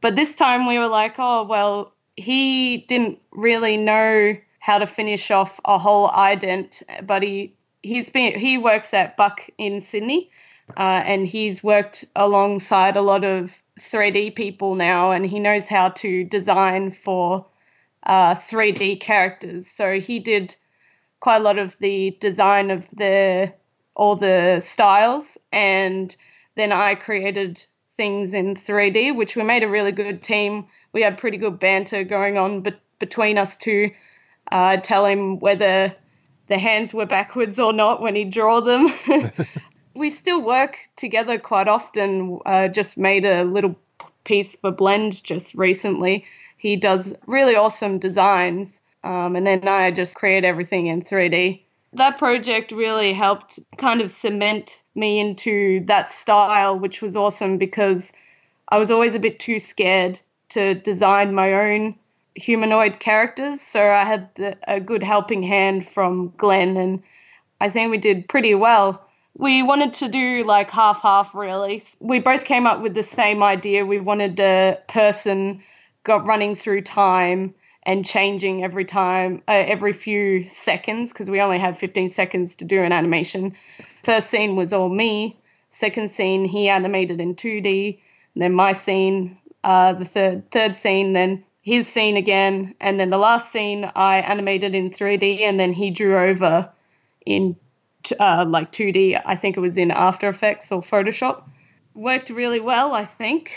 But 0.00 0.16
this 0.16 0.34
time 0.34 0.66
we 0.66 0.78
were 0.78 0.88
like 0.88 1.14
oh 1.18 1.44
well 1.44 1.92
he 2.16 2.78
didn't 2.88 3.18
really 3.32 3.76
know 3.76 4.36
how 4.58 4.78
to 4.78 4.86
finish 4.86 5.30
off 5.30 5.60
a 5.64 5.78
whole 5.78 6.08
ident, 6.08 6.82
but 7.06 7.22
he 7.22 7.54
he's 7.86 8.10
been 8.10 8.38
he 8.38 8.58
works 8.58 8.92
at 8.94 9.16
Buck 9.16 9.48
in 9.58 9.80
Sydney, 9.80 10.30
uh, 10.76 11.02
and 11.04 11.26
he's 11.26 11.62
worked 11.62 12.04
alongside 12.14 12.96
a 12.96 13.02
lot 13.02 13.24
of 13.24 13.60
3D 13.80 14.34
people 14.34 14.74
now, 14.74 15.12
and 15.12 15.24
he 15.24 15.38
knows 15.38 15.68
how 15.68 15.90
to 15.90 16.24
design 16.24 16.90
for 16.90 17.46
uh, 18.04 18.34
3D 18.34 19.00
characters. 19.00 19.66
So 19.66 20.00
he 20.00 20.18
did 20.18 20.56
quite 21.20 21.40
a 21.40 21.44
lot 21.44 21.58
of 21.58 21.78
the 21.78 22.16
design 22.20 22.70
of 22.70 22.88
the 22.90 23.52
all 23.94 24.16
the 24.16 24.60
styles, 24.60 25.38
and 25.52 26.14
then 26.54 26.72
I 26.72 26.94
created 26.94 27.64
things 27.94 28.34
in 28.34 28.54
3D, 28.54 29.16
which 29.16 29.36
we 29.36 29.42
made 29.42 29.62
a 29.62 29.68
really 29.68 29.92
good 29.92 30.22
team 30.22 30.66
we 30.96 31.02
had 31.02 31.18
pretty 31.18 31.36
good 31.36 31.58
banter 31.58 32.04
going 32.04 32.38
on 32.38 32.62
be- 32.62 32.72
between 32.98 33.36
us 33.36 33.54
two. 33.54 33.90
Uh, 34.50 34.78
tell 34.78 35.04
him 35.04 35.38
whether 35.40 35.94
the 36.48 36.58
hands 36.58 36.94
were 36.94 37.06
backwards 37.06 37.58
or 37.58 37.72
not 37.72 38.00
when 38.00 38.14
he 38.14 38.24
draw 38.24 38.60
them. 38.60 38.92
we 39.94 40.10
still 40.10 40.42
work 40.42 40.78
together 40.96 41.38
quite 41.38 41.68
often. 41.68 42.38
Uh, 42.46 42.68
just 42.68 42.96
made 42.96 43.24
a 43.24 43.44
little 43.44 43.76
piece 44.24 44.56
for 44.56 44.70
Blend 44.70 45.22
just 45.24 45.54
recently. 45.54 46.24
He 46.58 46.76
does 46.76 47.14
really 47.26 47.56
awesome 47.56 47.98
designs, 47.98 48.80
um, 49.04 49.36
and 49.36 49.46
then 49.46 49.66
I 49.66 49.90
just 49.90 50.14
create 50.14 50.44
everything 50.44 50.86
in 50.86 51.02
3D. 51.02 51.62
That 51.92 52.18
project 52.18 52.72
really 52.72 53.12
helped 53.12 53.58
kind 53.78 54.00
of 54.00 54.10
cement 54.10 54.82
me 54.94 55.18
into 55.18 55.84
that 55.86 56.12
style, 56.12 56.78
which 56.78 57.00
was 57.00 57.16
awesome 57.16 57.58
because 57.58 58.12
I 58.68 58.78
was 58.78 58.90
always 58.90 59.14
a 59.14 59.20
bit 59.20 59.38
too 59.38 59.58
scared 59.58 60.20
to 60.50 60.74
design 60.74 61.34
my 61.34 61.52
own 61.52 61.96
humanoid 62.36 63.00
characters. 63.00 63.60
So 63.60 63.82
I 63.82 64.04
had 64.04 64.28
the, 64.36 64.56
a 64.68 64.78
good 64.78 65.02
helping 65.02 65.42
hand 65.42 65.88
from 65.88 66.32
Glenn, 66.36 66.76
and 66.76 67.02
I 67.60 67.70
think 67.70 67.90
we 67.90 67.98
did 67.98 68.28
pretty 68.28 68.54
well. 68.54 69.02
We 69.34 69.62
wanted 69.62 69.94
to 69.94 70.08
do 70.08 70.44
like 70.44 70.70
half 70.70 71.02
half, 71.02 71.34
really. 71.34 71.82
We 71.98 72.20
both 72.20 72.44
came 72.44 72.66
up 72.66 72.80
with 72.80 72.94
the 72.94 73.02
same 73.02 73.42
idea. 73.42 73.84
We 73.84 74.00
wanted 74.00 74.38
a 74.40 74.78
person 74.88 75.62
got 76.04 76.24
running 76.24 76.54
through 76.54 76.82
time 76.82 77.54
and 77.82 78.04
changing 78.04 78.64
every 78.64 78.84
time, 78.84 79.42
uh, 79.48 79.52
every 79.52 79.92
few 79.92 80.48
seconds, 80.48 81.12
because 81.12 81.28
we 81.30 81.40
only 81.40 81.58
had 81.58 81.76
15 81.76 82.08
seconds 82.08 82.56
to 82.56 82.64
do 82.64 82.82
an 82.82 82.92
animation. 82.92 83.54
First 84.02 84.28
scene 84.28 84.56
was 84.56 84.72
all 84.72 84.88
me. 84.88 85.38
second 85.70 86.10
scene 86.10 86.44
he 86.44 86.68
animated 86.68 87.20
in 87.20 87.34
2D, 87.34 88.00
then 88.34 88.52
my 88.52 88.72
scene, 88.72 89.36
uh, 89.62 89.92
the 89.92 90.04
third 90.04 90.50
third 90.50 90.76
scene, 90.76 91.12
then 91.12 91.44
his 91.66 91.88
scene 91.88 92.16
again, 92.16 92.76
and 92.80 93.00
then 93.00 93.10
the 93.10 93.18
last 93.18 93.50
scene 93.50 93.90
I 93.96 94.18
animated 94.18 94.72
in 94.76 94.90
3D, 94.90 95.40
and 95.40 95.58
then 95.58 95.72
he 95.72 95.90
drew 95.90 96.16
over 96.16 96.70
in 97.26 97.56
uh, 98.20 98.44
like 98.48 98.70
2D. 98.70 99.20
I 99.26 99.34
think 99.34 99.56
it 99.56 99.60
was 99.60 99.76
in 99.76 99.90
After 99.90 100.28
Effects 100.28 100.70
or 100.70 100.80
Photoshop. 100.80 101.42
Worked 101.96 102.30
really 102.30 102.60
well, 102.60 102.94
I 102.94 103.04
think. 103.04 103.52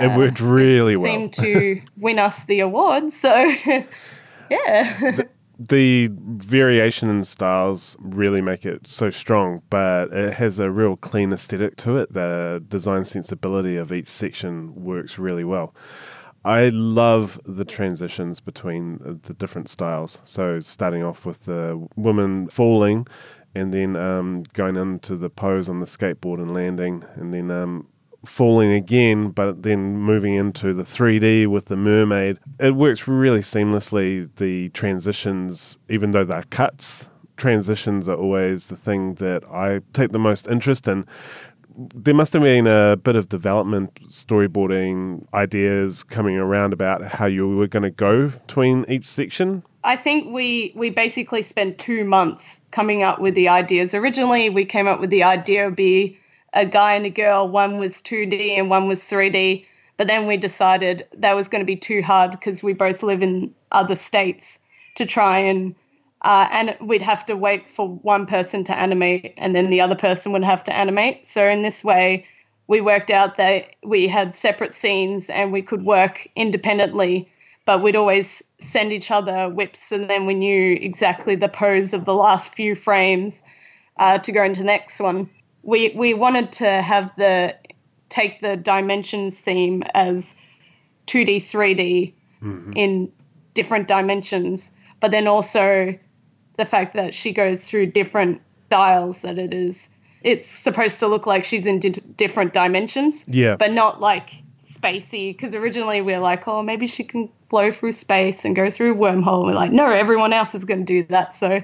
It 0.00 0.16
worked 0.16 0.40
really 0.40 0.94
it 0.94 0.96
well. 0.96 1.04
Seemed 1.04 1.34
to 1.34 1.80
win 1.96 2.18
us 2.18 2.42
the 2.46 2.58
award, 2.60 3.12
so 3.12 3.32
yeah. 4.50 5.16
the 5.56 6.10
variation 6.10 7.10
in 7.10 7.22
styles 7.22 7.96
really 8.00 8.42
make 8.42 8.66
it 8.66 8.88
so 8.88 9.08
strong, 9.08 9.62
but 9.70 10.12
it 10.12 10.32
has 10.32 10.58
a 10.58 10.68
real 10.68 10.96
clean 10.96 11.32
aesthetic 11.32 11.76
to 11.76 11.96
it. 11.98 12.12
The 12.12 12.60
design 12.66 13.04
sensibility 13.04 13.76
of 13.76 13.92
each 13.92 14.08
section 14.08 14.74
works 14.74 15.16
really 15.16 15.44
well. 15.44 15.76
I 16.44 16.70
love 16.70 17.40
the 17.44 17.64
transitions 17.64 18.40
between 18.40 19.20
the 19.22 19.34
different 19.34 19.68
styles. 19.68 20.20
So 20.24 20.60
starting 20.60 21.02
off 21.02 21.24
with 21.24 21.44
the 21.44 21.86
woman 21.96 22.48
falling, 22.48 23.06
and 23.54 23.72
then 23.72 23.96
um, 23.96 24.42
going 24.54 24.76
into 24.76 25.16
the 25.16 25.30
pose 25.30 25.68
on 25.68 25.80
the 25.80 25.86
skateboard 25.86 26.38
and 26.38 26.54
landing, 26.54 27.04
and 27.14 27.32
then 27.32 27.50
um, 27.50 27.86
falling 28.24 28.72
again, 28.72 29.30
but 29.30 29.62
then 29.62 29.96
moving 29.98 30.34
into 30.34 30.72
the 30.72 30.84
3D 30.84 31.46
with 31.46 31.66
the 31.66 31.76
mermaid. 31.76 32.38
It 32.58 32.74
works 32.74 33.06
really 33.06 33.40
seamlessly. 33.40 34.28
The 34.36 34.70
transitions, 34.70 35.78
even 35.88 36.12
though 36.12 36.24
they're 36.24 36.44
cuts, 36.44 37.08
transitions 37.36 38.08
are 38.08 38.16
always 38.16 38.68
the 38.68 38.76
thing 38.76 39.14
that 39.14 39.44
I 39.44 39.80
take 39.92 40.12
the 40.12 40.18
most 40.18 40.46
interest 40.46 40.86
in. 40.88 41.06
There 41.76 42.14
must 42.14 42.32
have 42.32 42.42
been 42.42 42.66
a 42.66 42.96
bit 42.96 43.16
of 43.16 43.28
development, 43.28 43.94
storyboarding 44.08 45.26
ideas 45.32 46.02
coming 46.02 46.36
around 46.36 46.72
about 46.72 47.02
how 47.02 47.26
you 47.26 47.48
were 47.56 47.66
going 47.66 47.82
to 47.82 47.90
go 47.90 48.28
between 48.28 48.84
each 48.88 49.06
section. 49.06 49.62
I 49.84 49.96
think 49.96 50.32
we 50.32 50.72
we 50.76 50.90
basically 50.90 51.42
spent 51.42 51.78
two 51.78 52.04
months 52.04 52.60
coming 52.70 53.02
up 53.02 53.20
with 53.20 53.34
the 53.34 53.48
ideas. 53.48 53.94
Originally, 53.94 54.50
we 54.50 54.64
came 54.64 54.86
up 54.86 55.00
with 55.00 55.10
the 55.10 55.24
idea 55.24 55.66
of 55.66 55.76
be 55.76 56.18
a 56.52 56.66
guy 56.66 56.94
and 56.94 57.06
a 57.06 57.10
girl. 57.10 57.48
One 57.48 57.78
was 57.78 58.00
2D 58.02 58.58
and 58.58 58.70
one 58.70 58.86
was 58.86 59.02
3D. 59.02 59.66
But 59.96 60.08
then 60.08 60.26
we 60.26 60.36
decided 60.36 61.06
that 61.18 61.36
was 61.36 61.48
going 61.48 61.60
to 61.60 61.66
be 61.66 61.76
too 61.76 62.02
hard 62.02 62.30
because 62.32 62.62
we 62.62 62.72
both 62.72 63.02
live 63.02 63.22
in 63.22 63.54
other 63.70 63.96
states 63.96 64.58
to 64.96 65.06
try 65.06 65.38
and 65.38 65.74
uh, 66.22 66.48
and 66.50 66.76
we'd 66.80 67.02
have 67.02 67.26
to 67.26 67.36
wait 67.36 67.68
for 67.68 67.88
one 67.88 68.26
person 68.26 68.64
to 68.64 68.78
animate 68.78 69.34
and 69.36 69.54
then 69.54 69.70
the 69.70 69.80
other 69.80 69.96
person 69.96 70.32
would 70.32 70.44
have 70.44 70.64
to 70.64 70.74
animate. 70.74 71.26
So 71.26 71.46
in 71.46 71.62
this 71.62 71.82
way, 71.82 72.26
we 72.66 72.80
worked 72.80 73.10
out 73.10 73.36
that 73.36 73.70
we 73.82 74.08
had 74.08 74.34
separate 74.34 74.72
scenes 74.72 75.28
and 75.28 75.52
we 75.52 75.62
could 75.62 75.84
work 75.84 76.28
independently, 76.36 77.30
but 77.64 77.82
we'd 77.82 77.96
always 77.96 78.42
send 78.60 78.92
each 78.92 79.10
other 79.10 79.50
WIPs 79.50 79.92
and 79.92 80.08
then 80.08 80.26
we 80.26 80.34
knew 80.34 80.78
exactly 80.80 81.34
the 81.34 81.48
pose 81.48 81.92
of 81.92 82.04
the 82.04 82.14
last 82.14 82.54
few 82.54 82.74
frames 82.74 83.42
uh, 83.98 84.18
to 84.18 84.32
go 84.32 84.44
into 84.44 84.60
the 84.60 84.66
next 84.66 85.00
one 85.00 85.28
we 85.62 85.92
we 85.94 86.14
wanted 86.14 86.52
to 86.52 86.82
have 86.82 87.12
the 87.16 87.56
take 88.08 88.40
the 88.40 88.56
dimensions 88.56 89.38
theme 89.38 89.82
as 89.94 90.34
2D, 91.06 91.36
3D 91.36 92.12
mm-hmm. 92.42 92.72
in 92.74 93.12
different 93.54 93.88
dimensions, 93.88 94.70
but 95.00 95.10
then 95.10 95.26
also 95.26 95.98
the 96.62 96.66
fact 96.66 96.94
that 96.94 97.12
she 97.12 97.32
goes 97.32 97.64
through 97.64 97.86
different 97.86 98.40
styles 98.66 99.22
that 99.22 99.36
it 99.36 99.52
is 99.52 99.88
it's 100.22 100.48
supposed 100.48 101.00
to 101.00 101.08
look 101.08 101.26
like 101.26 101.42
she's 101.42 101.66
in 101.66 101.80
di- 101.80 101.90
different 102.16 102.52
dimensions. 102.52 103.24
Yeah. 103.26 103.56
But 103.56 103.72
not 103.72 104.00
like 104.00 104.30
spacey 104.64 105.34
because 105.36 105.56
originally 105.56 106.00
we 106.00 106.14
are 106.14 106.20
like, 106.20 106.46
oh, 106.46 106.62
maybe 106.62 106.86
she 106.86 107.02
can 107.02 107.28
flow 107.48 107.72
through 107.72 107.90
space 107.90 108.44
and 108.44 108.54
go 108.54 108.70
through 108.70 108.92
a 108.92 108.96
wormhole. 108.96 109.38
and 109.38 109.46
We're 109.46 109.54
like, 109.54 109.72
no, 109.72 109.90
everyone 109.90 110.32
else 110.32 110.54
is 110.54 110.64
going 110.64 110.86
to 110.86 111.02
do 111.02 111.02
that. 111.08 111.34
So 111.34 111.60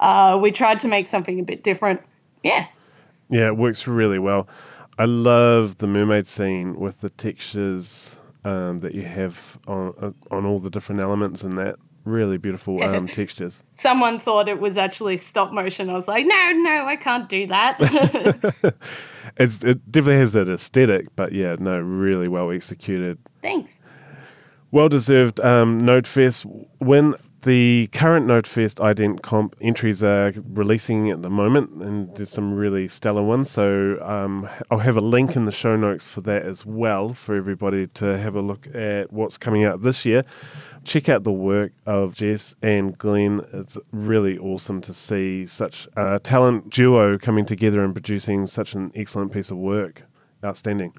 uh, 0.00 0.38
we 0.40 0.50
tried 0.50 0.80
to 0.80 0.88
make 0.88 1.06
something 1.06 1.38
a 1.38 1.42
bit 1.42 1.62
different. 1.62 2.00
Yeah. 2.42 2.66
Yeah, 3.28 3.48
it 3.48 3.58
works 3.58 3.86
really 3.86 4.18
well. 4.18 4.48
I 4.98 5.04
love 5.04 5.76
the 5.76 5.86
mermaid 5.86 6.26
scene 6.26 6.80
with 6.80 7.02
the 7.02 7.10
textures 7.10 8.16
um, 8.46 8.80
that 8.80 8.94
you 8.94 9.02
have 9.02 9.58
on 9.66 9.92
uh, 10.00 10.34
on 10.34 10.46
all 10.46 10.58
the 10.58 10.70
different 10.70 11.02
elements 11.02 11.44
in 11.44 11.56
that 11.56 11.76
really 12.04 12.38
beautiful 12.38 12.82
um, 12.82 13.08
textures. 13.08 13.62
Someone 13.72 14.18
thought 14.20 14.48
it 14.48 14.60
was 14.60 14.76
actually 14.76 15.16
stop 15.16 15.52
motion. 15.52 15.90
I 15.90 15.94
was 15.94 16.08
like, 16.08 16.26
no, 16.26 16.52
no, 16.52 16.86
I 16.86 16.96
can't 16.96 17.28
do 17.28 17.46
that. 17.48 17.76
it's, 19.36 19.62
it 19.62 19.90
definitely 19.90 20.18
has 20.18 20.32
that 20.32 20.48
aesthetic, 20.48 21.14
but 21.16 21.32
yeah, 21.32 21.56
no, 21.58 21.78
really 21.78 22.28
well 22.28 22.50
executed. 22.50 23.18
Thanks. 23.42 23.80
Well 24.70 24.88
deserved 24.88 25.40
um, 25.40 25.82
Nodefest 25.82 26.46
win. 26.80 27.14
The 27.42 27.88
current 27.92 28.26
Nodefest 28.26 28.80
ident 28.80 29.22
comp 29.22 29.56
entries 29.62 30.04
are 30.04 30.30
releasing 30.46 31.10
at 31.10 31.22
the 31.22 31.30
moment, 31.30 31.70
and 31.82 32.14
there's 32.14 32.28
some 32.28 32.52
really 32.52 32.86
stellar 32.86 33.22
ones. 33.22 33.50
So 33.50 33.98
um, 34.02 34.46
I'll 34.70 34.80
have 34.80 34.98
a 34.98 35.00
link 35.00 35.36
in 35.36 35.46
the 35.46 35.52
show 35.52 35.74
notes 35.74 36.06
for 36.06 36.20
that 36.22 36.42
as 36.42 36.66
well 36.66 37.14
for 37.14 37.34
everybody 37.34 37.86
to 37.86 38.18
have 38.18 38.34
a 38.34 38.42
look 38.42 38.68
at 38.74 39.10
what's 39.10 39.38
coming 39.38 39.64
out 39.64 39.80
this 39.80 40.04
year. 40.04 40.22
Check 40.84 41.08
out 41.08 41.24
the 41.24 41.32
work 41.32 41.72
of 41.86 42.14
Jess 42.14 42.54
and 42.60 42.98
Glenn. 42.98 43.42
It's 43.54 43.78
really 43.90 44.36
awesome 44.36 44.82
to 44.82 44.92
see 44.92 45.46
such 45.46 45.88
a 45.96 46.18
talent 46.18 46.68
duo 46.68 47.16
coming 47.16 47.46
together 47.46 47.82
and 47.82 47.94
producing 47.94 48.46
such 48.48 48.74
an 48.74 48.92
excellent 48.94 49.32
piece 49.32 49.50
of 49.50 49.56
work. 49.56 50.02
Outstanding. 50.44 50.92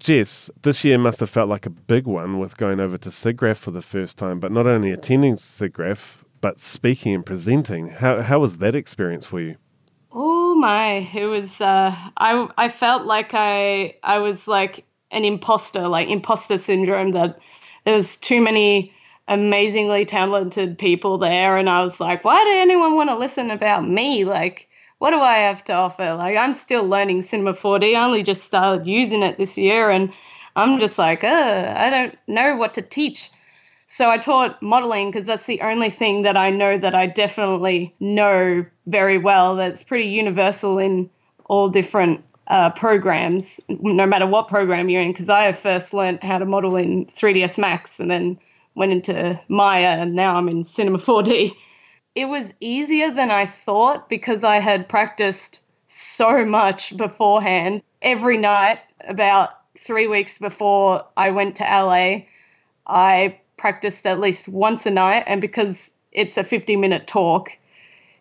Jess, 0.00 0.50
this 0.62 0.82
year 0.82 0.96
must 0.96 1.20
have 1.20 1.28
felt 1.28 1.50
like 1.50 1.66
a 1.66 1.70
big 1.70 2.06
one 2.06 2.38
with 2.38 2.56
going 2.56 2.80
over 2.80 2.96
to 2.96 3.10
SIGGRAPH 3.10 3.58
for 3.58 3.70
the 3.70 3.82
first 3.82 4.16
time, 4.16 4.40
but 4.40 4.50
not 4.50 4.66
only 4.66 4.90
attending 4.90 5.34
SIGGRAPH, 5.34 6.24
but 6.40 6.58
speaking 6.58 7.14
and 7.14 7.24
presenting. 7.24 7.88
How, 7.88 8.22
how 8.22 8.38
was 8.38 8.58
that 8.58 8.74
experience 8.74 9.26
for 9.26 9.40
you? 9.40 9.56
Oh 10.10 10.54
my, 10.54 11.06
it 11.14 11.26
was, 11.26 11.60
uh, 11.60 11.94
I, 12.16 12.48
I 12.56 12.70
felt 12.70 13.04
like 13.04 13.32
I, 13.34 13.94
I 14.02 14.18
was 14.20 14.48
like 14.48 14.86
an 15.10 15.26
imposter, 15.26 15.86
like 15.86 16.08
imposter 16.08 16.56
syndrome 16.56 17.12
that 17.12 17.38
there 17.84 17.94
was 17.94 18.16
too 18.16 18.40
many 18.40 18.94
amazingly 19.28 20.06
talented 20.06 20.78
people 20.78 21.18
there. 21.18 21.58
And 21.58 21.68
I 21.68 21.82
was 21.82 22.00
like, 22.00 22.24
why 22.24 22.42
did 22.42 22.58
anyone 22.58 22.94
want 22.94 23.10
to 23.10 23.16
listen 23.16 23.50
about 23.50 23.86
me? 23.86 24.24
Like, 24.24 24.69
what 25.00 25.12
do 25.12 25.20
I 25.20 25.38
have 25.38 25.64
to 25.64 25.72
offer? 25.72 26.14
Like, 26.14 26.36
I'm 26.36 26.52
still 26.52 26.86
learning 26.86 27.22
Cinema 27.22 27.54
4D. 27.54 27.96
I 27.96 28.04
only 28.04 28.22
just 28.22 28.44
started 28.44 28.86
using 28.86 29.22
it 29.22 29.38
this 29.38 29.56
year, 29.56 29.88
and 29.88 30.12
I'm 30.54 30.78
just 30.78 30.98
like, 30.98 31.24
I 31.24 31.88
don't 31.88 32.18
know 32.26 32.54
what 32.56 32.74
to 32.74 32.82
teach. 32.82 33.30
So 33.86 34.10
I 34.10 34.18
taught 34.18 34.60
modeling 34.60 35.10
because 35.10 35.24
that's 35.24 35.46
the 35.46 35.62
only 35.62 35.88
thing 35.88 36.22
that 36.24 36.36
I 36.36 36.50
know 36.50 36.76
that 36.76 36.94
I 36.94 37.06
definitely 37.06 37.94
know 37.98 38.66
very 38.88 39.16
well. 39.16 39.56
That's 39.56 39.82
pretty 39.82 40.04
universal 40.04 40.78
in 40.78 41.08
all 41.46 41.70
different 41.70 42.22
uh, 42.48 42.68
programs, 42.68 43.58
no 43.70 44.06
matter 44.06 44.26
what 44.26 44.48
program 44.48 44.90
you're 44.90 45.00
in. 45.00 45.12
Because 45.12 45.30
I 45.30 45.52
first 45.52 45.94
learned 45.94 46.22
how 46.22 46.36
to 46.36 46.44
model 46.44 46.76
in 46.76 47.06
3ds 47.06 47.56
Max 47.56 47.98
and 48.00 48.10
then 48.10 48.38
went 48.74 48.92
into 48.92 49.40
Maya, 49.48 49.96
and 49.98 50.14
now 50.14 50.36
I'm 50.36 50.50
in 50.50 50.62
Cinema 50.62 50.98
4D 50.98 51.56
it 52.14 52.26
was 52.26 52.52
easier 52.60 53.10
than 53.10 53.30
I 53.30 53.46
thought 53.46 54.08
because 54.08 54.44
I 54.44 54.60
had 54.60 54.88
practiced 54.88 55.60
so 55.86 56.44
much 56.44 56.96
beforehand. 56.96 57.82
Every 58.02 58.38
night, 58.38 58.80
about 59.06 59.50
three 59.78 60.06
weeks 60.06 60.38
before 60.38 61.04
I 61.16 61.30
went 61.30 61.56
to 61.56 61.64
LA, 61.64 62.22
I 62.86 63.38
practiced 63.56 64.06
at 64.06 64.20
least 64.20 64.48
once 64.48 64.86
a 64.86 64.90
night. 64.90 65.24
And 65.26 65.40
because 65.40 65.90
it's 66.12 66.36
a 66.36 66.44
50 66.44 66.76
minute 66.76 67.06
talk, 67.06 67.50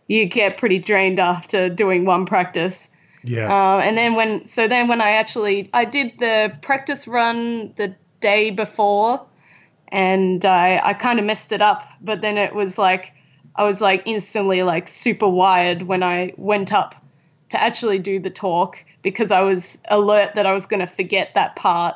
you 0.08 0.26
get 0.26 0.58
pretty 0.58 0.80
drained 0.80 1.20
after 1.20 1.70
doing 1.70 2.06
one 2.06 2.26
practice. 2.26 2.90
Yeah. 3.24 3.52
Uh, 3.52 3.80
and 3.80 3.98
then 3.98 4.16
when, 4.16 4.46
so 4.46 4.68
then 4.68 4.88
when 4.88 5.02
I 5.02 5.12
actually, 5.12 5.70
I 5.74 5.86
did 5.86 6.14
the 6.20 6.56
practice 6.62 7.08
run 7.08 7.74
the 7.76 7.96
day 8.20 8.52
before 8.52 9.26
and 9.90 10.46
I, 10.46 10.80
I 10.84 10.94
kind 10.94 11.20
of 11.20 11.26
messed 11.26 11.52
it 11.52 11.62
up. 11.62 11.84
But 12.02 12.22
then 12.22 12.38
it 12.38 12.54
was 12.54 12.78
like, 12.78 13.14
I 13.56 13.64
was 13.64 13.82
like 13.82 14.04
instantly 14.06 14.64
like 14.64 14.88
super 14.88 15.28
wired 15.28 15.84
when 15.84 16.04
I 16.04 16.34
went 16.38 16.72
up 16.74 16.96
to 17.50 17.62
actually 17.62 18.00
do 18.00 18.20
the 18.20 18.30
talk 18.30 18.84
because 19.02 19.32
I 19.32 19.42
was 19.42 19.78
alert 19.90 20.36
that 20.36 20.46
I 20.46 20.54
was 20.54 20.66
going 20.66 20.82
to 20.82 20.88
forget 20.88 21.34
that 21.36 21.56
part. 21.56 21.96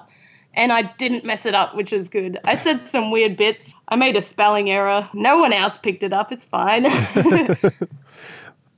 And 0.55 0.71
I 0.71 0.83
didn't 0.83 1.25
mess 1.25 1.47
it 1.47 1.55
up, 1.55 1.75
which 1.75 1.91
is 1.91 2.09
good. 2.09 2.37
I 2.43 2.55
said 2.55 2.87
some 2.87 3.09
weird 3.09 3.37
bits. 3.37 3.73
I 3.87 3.95
made 3.95 4.15
a 4.15 4.21
spelling 4.21 4.69
error. 4.69 5.09
No 5.13 5.39
one 5.39 5.51
else 5.51 5.77
picked 5.77 6.03
it 6.03 6.13
up. 6.13 6.31
It's 6.31 6.45
fine. 6.45 6.83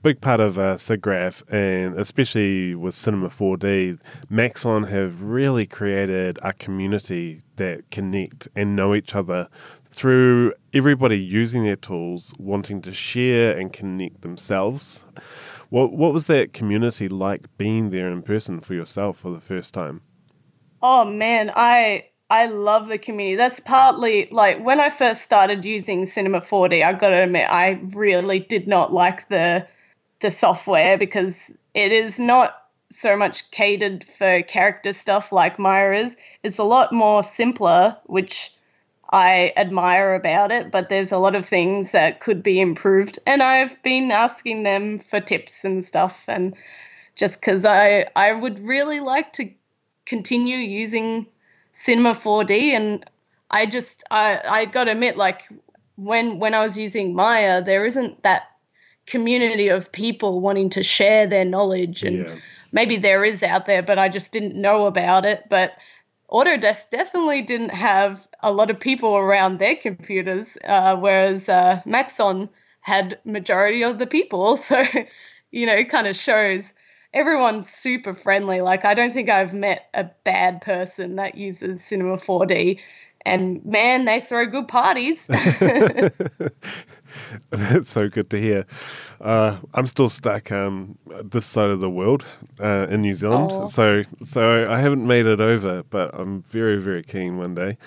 Big 0.01 0.21
part 0.21 0.39
of 0.39 0.57
uh, 0.57 0.75
SIGGRAPH, 0.75 1.51
and 1.51 1.99
especially 1.99 2.75
with 2.75 2.93
Cinema 2.93 3.27
4D, 3.27 3.99
Maxon 4.29 4.83
have 4.83 5.23
really 5.23 5.65
created 5.65 6.37
a 6.43 6.53
community 6.53 7.41
that 7.55 7.89
connect 7.89 8.47
and 8.55 8.75
know 8.75 8.93
each 8.93 9.15
other 9.15 9.49
through 9.95 10.53
everybody 10.73 11.17
using 11.17 11.63
their 11.63 11.77
tools, 11.77 12.33
wanting 12.37 12.81
to 12.81 12.91
share 12.91 13.57
and 13.57 13.71
connect 13.71 14.21
themselves. 14.21 15.05
What 15.69 15.93
what 15.93 16.11
was 16.11 16.27
that 16.27 16.51
community 16.51 17.07
like 17.07 17.45
being 17.57 17.91
there 17.91 18.09
in 18.09 18.21
person 18.21 18.59
for 18.59 18.73
yourself 18.73 19.17
for 19.17 19.31
the 19.31 19.39
first 19.39 19.73
time? 19.73 20.01
Oh 20.81 21.05
man, 21.05 21.49
I 21.55 22.07
I 22.29 22.47
love 22.47 22.89
the 22.89 22.97
community. 22.97 23.37
That's 23.37 23.61
partly 23.61 24.27
like 24.31 24.59
when 24.59 24.81
I 24.81 24.89
first 24.89 25.21
started 25.21 25.63
using 25.63 26.05
Cinema 26.07 26.41
4D, 26.41 26.83
I 26.83 26.91
got 26.91 27.11
to 27.11 27.23
admit 27.23 27.47
I 27.49 27.79
really 27.93 28.39
did 28.39 28.67
not 28.67 28.91
like 28.91 29.29
the 29.29 29.65
the 30.19 30.29
software 30.29 30.97
because 30.97 31.49
it 31.73 31.93
is 31.93 32.19
not 32.19 32.53
so 32.91 33.15
much 33.15 33.49
catered 33.49 34.03
for 34.03 34.41
character 34.41 34.91
stuff 34.91 35.31
like 35.31 35.57
Maya 35.57 35.93
is. 35.93 36.17
It's 36.43 36.59
a 36.59 36.63
lot 36.63 36.91
more 36.91 37.23
simpler, 37.23 37.97
which 38.05 38.54
I 39.11 39.53
admire 39.55 40.15
about 40.15 40.51
it, 40.51 40.71
but 40.71 40.89
there's 40.89 41.11
a 41.11 41.17
lot 41.17 41.35
of 41.35 41.45
things 41.45 41.91
that 41.91 42.21
could 42.21 42.41
be 42.41 42.59
improved. 42.59 43.19
And 43.27 43.43
I've 43.43 43.81
been 43.83 44.11
asking 44.11 44.63
them 44.63 44.99
for 44.99 45.19
tips 45.19 45.63
and 45.63 45.85
stuff 45.85 46.25
and 46.27 46.55
just 47.15 47.41
cuz 47.41 47.65
I 47.65 48.07
I 48.15 48.33
would 48.33 48.59
really 48.59 48.99
like 48.99 49.31
to 49.33 49.49
continue 50.05 50.57
using 50.57 51.27
Cinema 51.71 52.13
4D 52.13 52.71
and 52.71 53.05
I 53.51 53.65
just 53.65 54.03
I 54.11 54.41
I 54.47 54.65
got 54.65 54.85
to 54.85 54.91
admit 54.91 55.17
like 55.17 55.43
when 55.95 56.39
when 56.39 56.53
I 56.53 56.61
was 56.61 56.77
using 56.77 57.15
Maya 57.15 57.61
there 57.61 57.85
isn't 57.85 58.23
that 58.23 58.43
community 59.05 59.69
of 59.69 59.91
people 59.91 60.41
wanting 60.41 60.69
to 60.71 60.83
share 60.83 61.27
their 61.27 61.45
knowledge 61.45 62.03
and 62.03 62.17
yeah. 62.17 62.35
maybe 62.71 62.97
there 62.97 63.23
is 63.23 63.43
out 63.43 63.65
there 63.65 63.83
but 63.83 63.99
I 63.99 64.09
just 64.09 64.31
didn't 64.31 64.55
know 64.55 64.87
about 64.87 65.25
it 65.25 65.43
but 65.47 65.77
Autodesk 66.31 66.89
definitely 66.89 67.41
didn't 67.41 67.69
have 67.69 68.27
a 68.41 68.51
lot 68.51 68.71
of 68.71 68.79
people 68.79 69.15
around 69.15 69.59
their 69.59 69.75
computers 69.75 70.57
uh, 70.63 70.95
whereas 70.95 71.49
uh, 71.49 71.81
Maxon 71.85 72.49
had 72.81 73.19
majority 73.25 73.83
of 73.83 73.99
the 73.99 74.07
people 74.07 74.57
so 74.69 74.83
you 75.51 75.65
know 75.65 75.73
it 75.73 75.89
kind 75.89 76.07
of 76.07 76.15
shows 76.15 76.73
everyone's 77.15 77.69
super 77.69 78.13
friendly. 78.13 78.61
Like 78.61 78.85
I 78.85 78.93
don't 78.93 79.13
think 79.13 79.29
I've 79.29 79.53
met 79.53 79.89
a 79.93 80.03
bad 80.23 80.61
person 80.61 81.15
that 81.15 81.35
uses 81.35 81.83
Cinema 81.83 82.17
4D. 82.17 82.79
And 83.25 83.65
man, 83.65 84.05
they 84.05 84.19
throw 84.21 84.45
good 84.45 84.67
parties. 84.67 85.25
That's 87.49 87.91
so 87.91 88.07
good 88.09 88.29
to 88.29 88.39
hear. 88.39 88.65
Uh, 89.19 89.57
I'm 89.73 89.87
still 89.87 90.09
stuck 90.09 90.51
um, 90.51 90.97
this 91.23 91.45
side 91.45 91.69
of 91.69 91.79
the 91.79 91.89
world 91.89 92.25
uh, 92.59 92.87
in 92.89 93.01
New 93.01 93.13
Zealand, 93.13 93.51
oh. 93.51 93.67
so 93.67 94.03
so 94.23 94.69
I 94.69 94.79
haven't 94.79 95.05
made 95.05 95.25
it 95.25 95.41
over, 95.41 95.83
but 95.83 96.11
I'm 96.13 96.43
very 96.43 96.77
very 96.77 97.03
keen 97.03 97.37
one 97.37 97.55
day. 97.55 97.77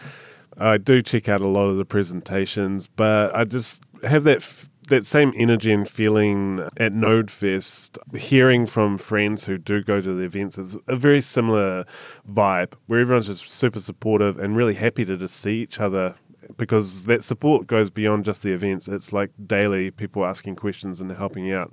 I 0.56 0.78
do 0.78 1.02
check 1.02 1.28
out 1.28 1.40
a 1.40 1.46
lot 1.46 1.68
of 1.68 1.76
the 1.76 1.84
presentations, 1.84 2.88
but 2.88 3.34
I 3.34 3.44
just 3.44 3.84
have 4.02 4.24
that 4.24 4.38
f- 4.38 4.67
that 4.88 5.06
same 5.06 5.32
energy 5.36 5.72
and 5.72 5.88
feeling 5.88 6.60
at 6.76 6.92
NodeFest, 6.92 7.98
hearing 8.18 8.66
from 8.66 8.98
friends 8.98 9.44
who 9.44 9.58
do 9.58 9.82
go 9.82 10.00
to 10.00 10.14
the 10.14 10.24
events 10.24 10.58
is 10.58 10.76
a 10.88 10.96
very 10.96 11.20
similar 11.20 11.84
vibe 12.30 12.74
where 12.86 13.00
everyone's 13.00 13.26
just 13.26 13.48
super 13.48 13.80
supportive 13.80 14.38
and 14.38 14.56
really 14.56 14.74
happy 14.74 15.04
to 15.04 15.16
just 15.16 15.36
see 15.36 15.60
each 15.60 15.80
other 15.80 16.14
because 16.56 17.04
that 17.04 17.22
support 17.22 17.66
goes 17.66 17.90
beyond 17.90 18.24
just 18.24 18.42
the 18.42 18.52
events. 18.52 18.88
It's 18.88 19.12
like 19.12 19.30
daily 19.46 19.90
people 19.90 20.24
asking 20.24 20.56
questions 20.56 21.00
and 21.00 21.10
helping 21.16 21.52
out. 21.52 21.72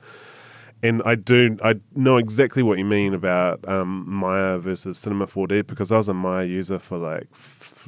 And 0.84 1.02
I 1.06 1.16
do, 1.16 1.58
I 1.64 1.76
know 1.96 2.18
exactly 2.18 2.62
what 2.62 2.78
you 2.78 2.86
mean 2.86 3.14
about 3.14 3.68
um, 3.68 4.06
Maya 4.08 4.58
versus 4.60 4.98
Cinema 4.98 5.26
4D 5.26 5.66
because 5.66 5.92
I 5.92 5.98
was 5.98 6.10
a 6.10 6.14
Maya 6.14 6.46
user 6.46 6.78
for 6.78 6.98
like, 6.98 7.28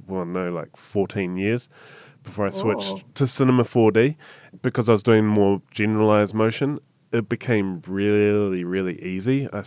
well, 0.08 0.26
no, 0.26 0.50
like 0.52 0.76
14 0.76 1.38
years 1.38 1.70
before 2.28 2.46
I 2.46 2.52
switched 2.52 2.92
oh. 2.92 3.02
to 3.16 3.26
Cinema 3.26 3.64
4D 3.64 4.16
because 4.62 4.90
I 4.90 4.92
was 4.92 5.02
doing 5.02 5.26
more 5.26 5.62
generalized 5.72 6.34
motion. 6.34 6.80
It 7.12 7.30
became 7.30 7.82
really, 7.88 8.64
really 8.64 9.02
easy. 9.02 9.48
I, 9.52 9.64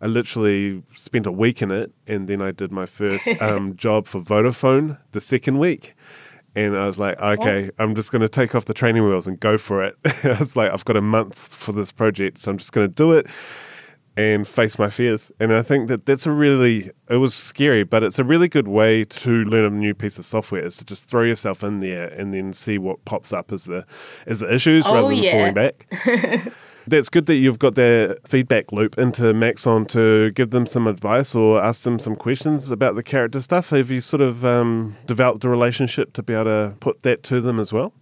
I 0.00 0.06
literally 0.06 0.82
spent 0.94 1.26
a 1.26 1.32
week 1.32 1.62
in 1.62 1.70
it, 1.70 1.92
and 2.06 2.26
then 2.26 2.40
I 2.40 2.50
did 2.50 2.72
my 2.72 2.86
first 2.86 3.28
um, 3.40 3.76
job 3.76 4.06
for 4.06 4.20
Vodafone 4.20 4.98
the 5.12 5.20
second 5.20 5.58
week. 5.58 5.94
And 6.56 6.76
I 6.76 6.86
was 6.86 6.98
like, 6.98 7.20
okay, 7.20 7.70
I'm 7.78 7.94
just 7.94 8.12
going 8.12 8.22
to 8.22 8.28
take 8.28 8.54
off 8.54 8.64
the 8.64 8.74
training 8.74 9.04
wheels 9.04 9.26
and 9.26 9.38
go 9.38 9.58
for 9.58 9.84
it. 9.84 9.96
I 10.24 10.36
was 10.38 10.56
like, 10.56 10.72
I've 10.72 10.84
got 10.84 10.96
a 10.96 11.02
month 11.02 11.36
for 11.36 11.72
this 11.72 11.92
project, 11.92 12.38
so 12.38 12.50
I'm 12.50 12.58
just 12.58 12.72
going 12.72 12.88
to 12.88 12.94
do 12.94 13.12
it 13.12 13.28
and 14.16 14.46
face 14.46 14.78
my 14.78 14.90
fears. 14.90 15.32
And 15.40 15.52
I 15.52 15.62
think 15.62 15.88
that 15.88 16.06
that's 16.06 16.26
a 16.26 16.30
really, 16.30 16.90
it 17.08 17.16
was 17.16 17.34
scary, 17.34 17.82
but 17.82 18.02
it's 18.02 18.18
a 18.18 18.24
really 18.24 18.48
good 18.48 18.68
way 18.68 19.04
to 19.04 19.44
learn 19.44 19.64
a 19.64 19.76
new 19.76 19.94
piece 19.94 20.18
of 20.18 20.24
software 20.24 20.64
is 20.64 20.76
to 20.78 20.84
just 20.84 21.08
throw 21.08 21.22
yourself 21.22 21.64
in 21.64 21.80
there 21.80 22.08
and 22.08 22.32
then 22.32 22.52
see 22.52 22.78
what 22.78 23.04
pops 23.04 23.32
up 23.32 23.52
as 23.52 23.64
the, 23.64 23.84
as 24.26 24.40
the 24.40 24.52
issues 24.52 24.86
oh, 24.86 24.94
rather 24.94 25.08
than 25.08 25.22
yeah. 25.22 25.32
falling 25.32 25.54
back. 25.54 26.52
that's 26.86 27.08
good 27.08 27.26
that 27.26 27.36
you've 27.36 27.58
got 27.58 27.74
that 27.74 28.20
feedback 28.26 28.70
loop 28.72 28.98
into 28.98 29.32
Maxon 29.34 29.86
to 29.86 30.30
give 30.32 30.50
them 30.50 30.66
some 30.66 30.86
advice 30.86 31.34
or 31.34 31.60
ask 31.60 31.82
them 31.82 31.98
some 31.98 32.14
questions 32.14 32.70
about 32.70 32.94
the 32.94 33.02
character 33.02 33.40
stuff. 33.40 33.70
Have 33.70 33.90
you 33.90 34.00
sort 34.00 34.20
of 34.20 34.44
um, 34.44 34.96
developed 35.06 35.44
a 35.44 35.48
relationship 35.48 36.12
to 36.14 36.22
be 36.22 36.34
able 36.34 36.44
to 36.44 36.76
put 36.80 37.02
that 37.02 37.22
to 37.24 37.40
them 37.40 37.58
as 37.58 37.72
well? 37.72 37.92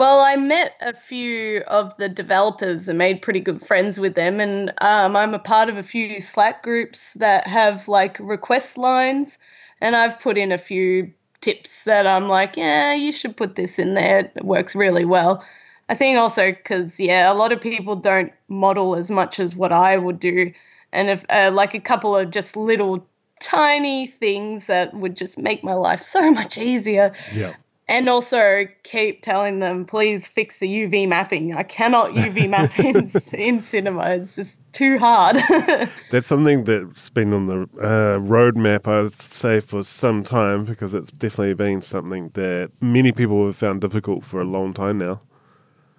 Well, 0.00 0.20
I 0.20 0.36
met 0.36 0.76
a 0.80 0.94
few 0.94 1.60
of 1.66 1.94
the 1.98 2.08
developers 2.08 2.88
and 2.88 2.96
made 2.96 3.20
pretty 3.20 3.40
good 3.40 3.62
friends 3.62 4.00
with 4.00 4.14
them. 4.14 4.40
And 4.40 4.72
um, 4.80 5.14
I'm 5.14 5.34
a 5.34 5.38
part 5.38 5.68
of 5.68 5.76
a 5.76 5.82
few 5.82 6.22
Slack 6.22 6.62
groups 6.62 7.12
that 7.18 7.46
have 7.46 7.86
like 7.86 8.16
request 8.18 8.78
lines. 8.78 9.36
And 9.82 9.94
I've 9.94 10.18
put 10.18 10.38
in 10.38 10.52
a 10.52 10.56
few 10.56 11.12
tips 11.42 11.84
that 11.84 12.06
I'm 12.06 12.28
like, 12.28 12.56
yeah, 12.56 12.94
you 12.94 13.12
should 13.12 13.36
put 13.36 13.56
this 13.56 13.78
in 13.78 13.92
there. 13.92 14.20
It 14.34 14.42
works 14.42 14.74
really 14.74 15.04
well. 15.04 15.44
I 15.90 15.94
think 15.96 16.16
also 16.16 16.52
because, 16.52 16.98
yeah, 16.98 17.30
a 17.30 17.34
lot 17.34 17.52
of 17.52 17.60
people 17.60 17.94
don't 17.94 18.32
model 18.48 18.96
as 18.96 19.10
much 19.10 19.38
as 19.38 19.54
what 19.54 19.70
I 19.70 19.98
would 19.98 20.18
do. 20.18 20.50
And 20.92 21.10
if 21.10 21.26
uh, 21.28 21.50
like 21.52 21.74
a 21.74 21.80
couple 21.80 22.16
of 22.16 22.30
just 22.30 22.56
little 22.56 23.06
tiny 23.42 24.06
things 24.06 24.66
that 24.66 24.94
would 24.94 25.14
just 25.14 25.36
make 25.36 25.62
my 25.62 25.74
life 25.74 26.00
so 26.00 26.30
much 26.30 26.56
easier. 26.56 27.12
Yeah 27.34 27.52
and 27.90 28.08
also 28.08 28.66
keep 28.84 29.20
telling 29.20 29.58
them 29.58 29.84
please 29.84 30.26
fix 30.26 30.60
the 30.60 30.68
UV 30.68 31.08
mapping. 31.08 31.54
I 31.54 31.64
cannot 31.64 32.10
UV 32.14 32.48
map 32.48 32.78
in, 32.78 33.10
in 33.38 33.60
cinema. 33.60 34.10
It's 34.10 34.36
just 34.36 34.56
too 34.72 34.98
hard. 34.98 35.36
that's 36.10 36.28
something 36.28 36.64
that's 36.64 37.10
been 37.10 37.32
on 37.32 37.46
the 37.48 37.62
uh, 37.80 38.18
roadmap, 38.20 38.86
I'd 38.86 39.12
say, 39.20 39.58
for 39.58 39.82
some 39.82 40.22
time 40.22 40.64
because 40.64 40.94
it's 40.94 41.10
definitely 41.10 41.54
been 41.54 41.82
something 41.82 42.30
that 42.34 42.70
many 42.80 43.10
people 43.10 43.44
have 43.46 43.56
found 43.56 43.80
difficult 43.80 44.24
for 44.24 44.40
a 44.40 44.44
long 44.44 44.72
time 44.72 44.98
now. 44.98 45.20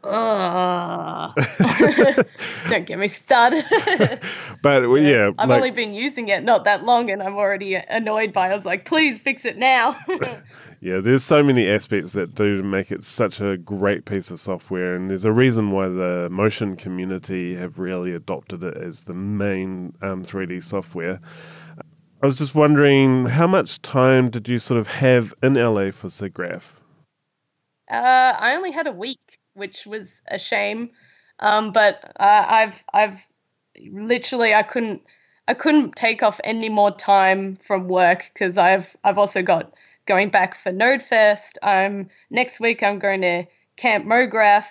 Uh, 0.04 1.32
don't 2.70 2.86
get 2.86 2.98
me 2.98 3.08
started. 3.08 3.66
but 4.62 4.90
well, 4.90 4.98
yeah, 4.98 5.32
I've 5.38 5.50
like, 5.50 5.58
only 5.58 5.72
been 5.72 5.94
using 5.94 6.28
it 6.30 6.44
not 6.44 6.64
that 6.66 6.84
long, 6.84 7.12
and 7.12 7.22
I'm 7.22 7.36
already 7.36 7.76
annoyed 7.76 8.34
by. 8.34 8.48
it. 8.48 8.52
I 8.52 8.56
was 8.56 8.66
like, 8.66 8.86
please 8.86 9.20
fix 9.20 9.46
it 9.46 9.58
now. 9.58 9.96
Yeah, 10.84 11.00
there's 11.00 11.24
so 11.24 11.44
many 11.44 11.70
aspects 11.70 12.14
that 12.14 12.34
do 12.34 12.64
make 12.64 12.92
it 12.92 13.04
such 13.04 13.40
a 13.40 13.56
great 13.56 14.06
piece 14.06 14.32
of 14.32 14.40
software, 14.40 14.96
and 14.96 15.12
there's 15.12 15.26
a 15.26 15.32
reason 15.32 15.70
why 15.70 15.88
the 15.88 16.28
motion 16.32 16.76
community 16.76 17.54
have 17.54 17.78
really 17.78 18.14
adopted 18.14 18.64
it 18.64 18.78
as 18.78 19.02
the 19.02 19.14
main 19.14 19.94
um, 20.02 20.24
3D 20.24 20.64
software. 20.64 21.20
I 22.24 22.26
was 22.26 22.40
just 22.40 22.56
wondering, 22.56 23.28
how 23.28 23.46
much 23.46 23.80
time 23.84 24.32
did 24.32 24.50
you 24.50 24.58
sort 24.58 24.80
of 24.80 24.88
have 24.88 25.36
in 25.44 25.54
LA 25.54 25.92
for 25.92 26.08
SIGGRAPH? 26.08 26.74
Uh, 27.92 28.34
I 28.40 28.56
only 28.56 28.72
had 28.72 28.88
a 28.88 28.92
week, 28.92 29.31
which 29.54 29.86
was 29.86 30.22
a 30.28 30.40
shame. 30.40 30.92
Um, 31.40 31.72
but 31.72 32.14
uh, 32.20 32.46
I've 32.48 32.84
I've 32.94 33.26
literally 33.92 34.54
I 34.54 34.64
couldn't 34.64 35.02
I 35.48 35.54
couldn't 35.54 35.96
take 35.96 36.24
off 36.24 36.40
any 36.44 36.70
more 36.70 36.92
time 36.92 37.58
from 37.58 37.88
work 37.88 38.30
because 38.34 38.58
I've 38.58 38.96
I've 39.04 39.18
also 39.18 39.42
got 39.42 39.74
going 40.06 40.30
back 40.30 40.56
for 40.56 40.72
NodeFest. 40.72 41.58
Um, 41.62 42.10
next 42.30 42.60
week 42.60 42.84
I'm 42.84 43.00
going 43.00 43.22
to 43.22 43.46
Camp 43.76 44.06
MoGraph, 44.06 44.68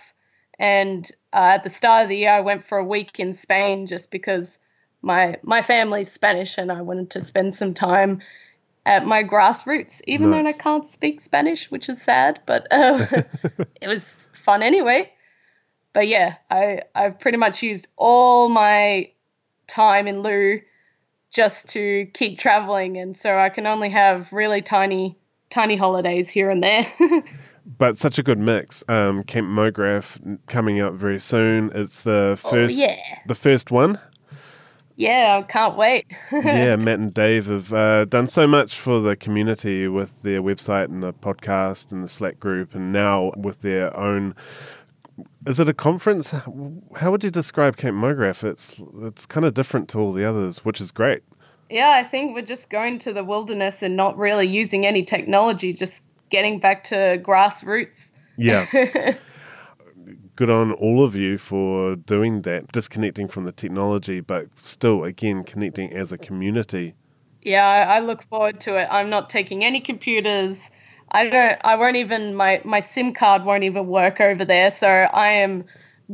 and 0.58 1.10
uh, 1.32 1.54
at 1.54 1.64
the 1.64 1.70
start 1.70 2.04
of 2.04 2.08
the 2.08 2.18
year 2.18 2.32
I 2.32 2.40
went 2.40 2.64
for 2.64 2.78
a 2.78 2.84
week 2.84 3.18
in 3.18 3.32
Spain 3.32 3.86
just 3.86 4.10
because 4.10 4.58
my 5.02 5.36
my 5.42 5.62
family's 5.62 6.10
Spanish 6.12 6.56
and 6.56 6.70
I 6.70 6.82
wanted 6.82 7.10
to 7.10 7.20
spend 7.20 7.54
some 7.54 7.74
time 7.74 8.20
at 8.86 9.06
my 9.06 9.22
grassroots, 9.22 10.00
even 10.06 10.30
nice. 10.30 10.42
though 10.42 10.48
I 10.48 10.52
can't 10.52 10.88
speak 10.88 11.20
Spanish, 11.20 11.70
which 11.70 11.88
is 11.88 12.00
sad, 12.00 12.40
but 12.46 12.66
uh, 12.70 13.06
it 13.80 13.88
was 13.88 14.28
fun 14.40 14.62
anyway. 14.62 15.12
But 15.92 16.08
yeah, 16.08 16.36
I 16.50 16.82
I've 16.94 17.18
pretty 17.18 17.38
much 17.38 17.62
used 17.62 17.88
all 17.96 18.48
my 18.48 19.10
time 19.66 20.06
in 20.06 20.22
lieu 20.22 20.60
just 21.30 21.68
to 21.68 22.06
keep 22.14 22.38
traveling, 22.38 22.96
and 22.96 23.16
so 23.16 23.38
I 23.38 23.48
can 23.48 23.66
only 23.66 23.90
have 23.90 24.32
really 24.32 24.62
tiny 24.62 25.16
tiny 25.50 25.76
holidays 25.76 26.28
here 26.28 26.50
and 26.50 26.62
there. 26.62 26.86
but 27.78 27.98
such 27.98 28.18
a 28.18 28.22
good 28.22 28.38
mix. 28.38 28.84
Um, 28.88 29.22
Camp 29.24 29.48
MoGraph 29.48 30.38
coming 30.46 30.80
up 30.80 30.94
very 30.94 31.20
soon. 31.20 31.70
It's 31.74 32.02
the 32.02 32.32
oh, 32.44 32.50
first, 32.50 32.80
oh, 32.80 32.86
yeah. 32.86 33.18
the 33.26 33.34
first 33.34 33.70
one. 33.70 33.98
Yeah, 35.00 35.38
I 35.38 35.42
can't 35.50 35.78
wait. 35.78 36.06
yeah, 36.30 36.76
Matt 36.76 36.98
and 36.98 37.14
Dave 37.14 37.46
have 37.46 37.72
uh, 37.72 38.04
done 38.04 38.26
so 38.26 38.46
much 38.46 38.78
for 38.78 39.00
the 39.00 39.16
community 39.16 39.88
with 39.88 40.20
their 40.20 40.42
website 40.42 40.84
and 40.84 41.02
the 41.02 41.14
podcast 41.14 41.90
and 41.90 42.04
the 42.04 42.08
Slack 42.08 42.38
group, 42.38 42.74
and 42.74 42.92
now 42.92 43.32
with 43.34 43.62
their 43.62 43.96
own 43.96 44.34
is 45.46 45.58
it 45.58 45.70
a 45.70 45.74
conference? 45.74 46.30
How 46.30 47.10
would 47.10 47.24
you 47.24 47.30
describe 47.30 47.78
Camp 47.78 47.96
MoGraph? 47.96 48.44
It's 48.44 48.82
it's 49.02 49.24
kind 49.24 49.46
of 49.46 49.54
different 49.54 49.88
to 49.90 49.98
all 49.98 50.12
the 50.12 50.26
others, 50.26 50.66
which 50.66 50.82
is 50.82 50.92
great. 50.92 51.22
Yeah, 51.70 51.94
I 51.96 52.02
think 52.02 52.34
we're 52.34 52.42
just 52.42 52.68
going 52.68 52.98
to 52.98 53.14
the 53.14 53.24
wilderness 53.24 53.82
and 53.82 53.96
not 53.96 54.18
really 54.18 54.46
using 54.46 54.86
any 54.86 55.02
technology, 55.02 55.72
just 55.72 56.02
getting 56.28 56.58
back 56.58 56.84
to 56.84 57.18
grassroots. 57.22 58.10
Yeah. 58.36 59.16
Good 60.40 60.48
on 60.48 60.72
all 60.72 61.04
of 61.04 61.14
you 61.14 61.36
for 61.36 61.96
doing 61.96 62.40
that, 62.42 62.72
disconnecting 62.72 63.28
from 63.28 63.44
the 63.44 63.52
technology, 63.52 64.20
but 64.20 64.46
still, 64.58 65.04
again, 65.04 65.44
connecting 65.44 65.92
as 65.92 66.12
a 66.12 66.16
community. 66.16 66.94
Yeah, 67.42 67.86
I, 67.90 67.98
look 67.98 68.22
forward 68.22 68.58
to 68.60 68.76
it. 68.76 68.88
I'm 68.90 69.10
not 69.10 69.28
taking 69.28 69.66
any 69.66 69.80
computers. 69.80 70.70
I 71.10 71.28
don't. 71.28 71.60
I 71.62 71.76
won't 71.76 71.96
even 71.96 72.34
my 72.34 72.62
my 72.64 72.80
SIM 72.80 73.12
card 73.12 73.44
won't 73.44 73.64
even 73.64 73.86
work 73.86 74.18
over 74.18 74.42
there. 74.46 74.70
So 74.70 74.88
I 74.88 75.26
am 75.26 75.66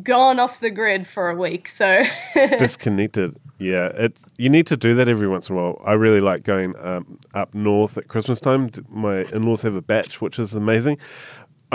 gone 0.02 0.40
off 0.40 0.58
the 0.58 0.70
grid 0.70 1.06
for 1.06 1.30
a 1.30 1.36
week. 1.36 1.68
So 1.68 2.02
disconnected. 2.34 3.36
Yeah, 3.60 3.92
it's 3.94 4.26
you 4.38 4.48
need 4.48 4.66
to 4.66 4.76
do 4.76 4.94
that 4.96 5.08
every 5.08 5.28
once 5.28 5.48
in 5.48 5.56
a 5.56 5.62
while. 5.62 5.80
I 5.84 5.92
really 5.92 6.20
like 6.20 6.42
going 6.42 6.74
um, 6.80 7.20
up 7.32 7.54
north 7.54 7.96
at 7.96 8.08
Christmas 8.08 8.40
time. 8.40 8.70
My 8.88 9.22
in-laws 9.26 9.62
have 9.62 9.76
a 9.76 9.82
bach, 9.82 10.14
which 10.14 10.40
is 10.40 10.52
amazing, 10.54 10.98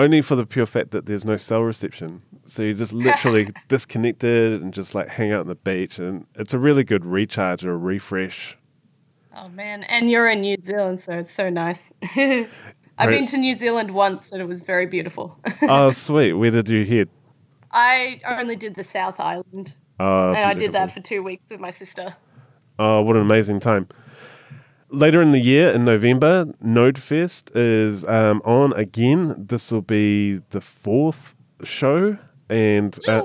only 0.02 0.22
for 0.22 0.36
the 0.36 0.46
pure 0.46 0.66
fact 0.66 0.92
that 0.92 1.06
there's 1.06 1.24
no 1.24 1.38
cell 1.38 1.62
reception. 1.62 2.22
So 2.46 2.64
you're 2.64 2.74
just 2.74 2.94
literally 2.94 3.50
disconnected 3.68 4.62
and 4.62 4.74
just 4.74 4.96
like 4.96 5.08
hang 5.08 5.32
out 5.32 5.42
on 5.42 5.48
the 5.48 5.56
beach, 5.56 6.00
and 6.00 6.26
it's 6.36 6.54
a 6.54 6.60
really 6.60 6.84
good 6.84 7.06
recharge 7.06 7.64
or 7.64 7.78
refresh. 7.78 8.58
Oh 9.36 9.48
man, 9.50 9.84
and 9.84 10.10
you're 10.12 10.28
in 10.28 10.42
New 10.42 10.58
Zealand, 10.58 11.00
so 11.00 11.14
it's 11.14 11.32
so 11.32 11.50
nice. 11.50 11.92
I've 12.98 13.10
been 13.10 13.26
to 13.28 13.38
New 13.38 13.56
Zealand 13.56 13.92
once, 13.92 14.32
and 14.32 14.42
it 14.42 14.46
was 14.46 14.62
very 14.62 14.86
beautiful. 14.86 15.40
oh, 15.62 15.92
sweet! 15.92 16.34
Where 16.34 16.52
did 16.52 16.68
you 16.68 16.86
head? 16.86 17.10
I 17.72 18.20
only 18.28 18.56
did 18.56 18.76
the 18.76 18.84
South 18.84 19.20
Island. 19.20 19.76
Uh, 20.00 20.32
and 20.32 20.46
I 20.46 20.54
did 20.54 20.74
that 20.74 20.92
for 20.92 21.00
two 21.00 21.22
weeks 21.22 21.50
with 21.50 21.60
my 21.60 21.70
sister. 21.70 22.16
Oh, 22.80 23.02
what 23.04 23.16
an 23.16 23.22
amazing 23.22 23.60
time. 23.60 23.88
Later 24.94 25.22
in 25.22 25.32
the 25.32 25.40
year, 25.40 25.70
in 25.72 25.86
November, 25.86 26.44
NodeFest 26.62 27.52
is 27.56 28.04
um, 28.04 28.42
on 28.44 28.74
again. 28.74 29.36
This 29.38 29.72
will 29.72 29.82
be 29.82 30.42
the 30.50 30.60
fourth 30.60 31.34
show, 31.64 32.18
and 32.50 33.00
uh, 33.08 33.24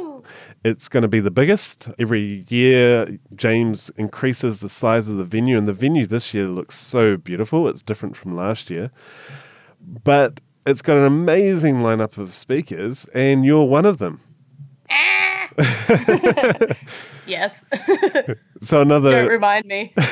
it's 0.63 0.89
going 0.89 1.03
to 1.03 1.09
be 1.09 1.19
the 1.19 1.33
biggest. 1.33 1.89
Every 1.99 2.45
year, 2.49 3.19
James 3.35 3.91
increases 3.97 4.61
the 4.61 4.69
size 4.69 5.09
of 5.09 5.17
the 5.17 5.25
venue, 5.25 5.59
and 5.59 5.67
the 5.67 5.73
venue 5.73 6.07
this 6.07 6.33
year 6.33 6.47
looks 6.47 6.79
so 6.79 7.17
beautiful. 7.17 7.67
It's 7.67 7.83
different 7.83 8.17
from 8.17 8.37
last 8.37 8.71
year. 8.71 8.93
But 10.05 10.41
it's 10.69 10.83
got 10.83 10.99
an 10.99 11.05
amazing 11.05 11.79
lineup 11.79 12.17
of 12.17 12.33
speakers, 12.33 13.07
and 13.07 13.45
you're 13.45 13.65
one 13.65 13.87
of 13.87 13.99
them. 13.99 14.21
yes. 17.27 17.53
so 18.61 18.83
another. 18.83 19.11
Don't 19.11 19.31
remind 19.31 19.67
me. 19.67 19.93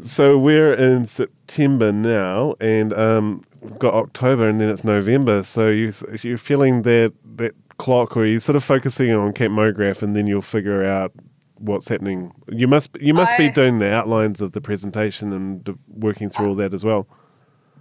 so 0.00 0.38
we're 0.38 0.74
in 0.74 1.06
September 1.06 1.92
now, 1.92 2.54
and 2.60 2.92
um, 2.92 3.42
we've 3.60 3.78
got 3.78 3.94
October, 3.94 4.48
and 4.48 4.60
then 4.60 4.68
it's 4.68 4.84
November. 4.84 5.42
So 5.42 5.68
you 5.68 5.92
you're 6.22 6.38
feeling 6.38 6.82
that 6.82 7.12
that 7.36 7.54
clock, 7.78 8.16
or 8.16 8.24
you're 8.24 8.40
sort 8.40 8.56
of 8.56 8.64
focusing 8.64 9.12
on 9.12 9.32
Camp 9.32 9.54
MoGraph, 9.54 10.02
and 10.02 10.16
then 10.16 10.26
you'll 10.26 10.42
figure 10.42 10.84
out 10.84 11.12
what's 11.58 11.88
happening. 11.88 12.32
You 12.48 12.68
must 12.68 12.96
you 13.00 13.14
must 13.14 13.34
I, 13.34 13.38
be 13.38 13.48
doing 13.50 13.78
the 13.78 13.92
outlines 13.92 14.40
of 14.40 14.52
the 14.52 14.60
presentation 14.60 15.32
and 15.32 15.76
working 15.88 16.30
through 16.30 16.48
all 16.48 16.54
that 16.56 16.74
as 16.74 16.84
well. 16.84 17.06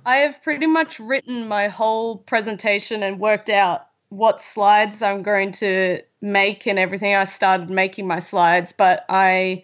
I 0.06 0.18
have 0.18 0.42
pretty 0.44 0.68
much 0.68 1.00
written 1.00 1.48
my 1.48 1.68
whole 1.68 2.18
presentation 2.18 3.04
and 3.04 3.20
worked 3.20 3.50
out 3.50 3.88
what 4.10 4.42
slides 4.42 5.02
I'm 5.02 5.22
going 5.24 5.52
to 5.54 6.02
make 6.22 6.66
and 6.68 6.78
everything. 6.78 7.16
I 7.16 7.26
started 7.26 7.70
making 7.70 8.08
my 8.08 8.20
slides, 8.20 8.74
but 8.76 9.06
I 9.10 9.64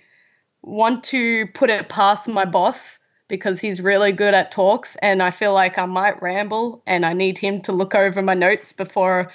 want 0.67 1.05
to 1.05 1.47
put 1.47 1.69
it 1.69 1.87
past 1.87 2.27
my 2.27 2.43
boss 2.43 2.99
because 3.29 3.59
he's 3.59 3.81
really 3.81 4.11
good 4.11 4.33
at 4.33 4.51
talks 4.51 4.97
and 5.01 5.23
I 5.23 5.31
feel 5.31 5.53
like 5.53 5.77
I 5.77 5.85
might 5.85 6.21
ramble 6.21 6.83
and 6.85 7.05
I 7.05 7.13
need 7.13 7.37
him 7.37 7.61
to 7.63 7.71
look 7.71 7.95
over 7.95 8.21
my 8.21 8.33
notes 8.33 8.73
before 8.73 9.31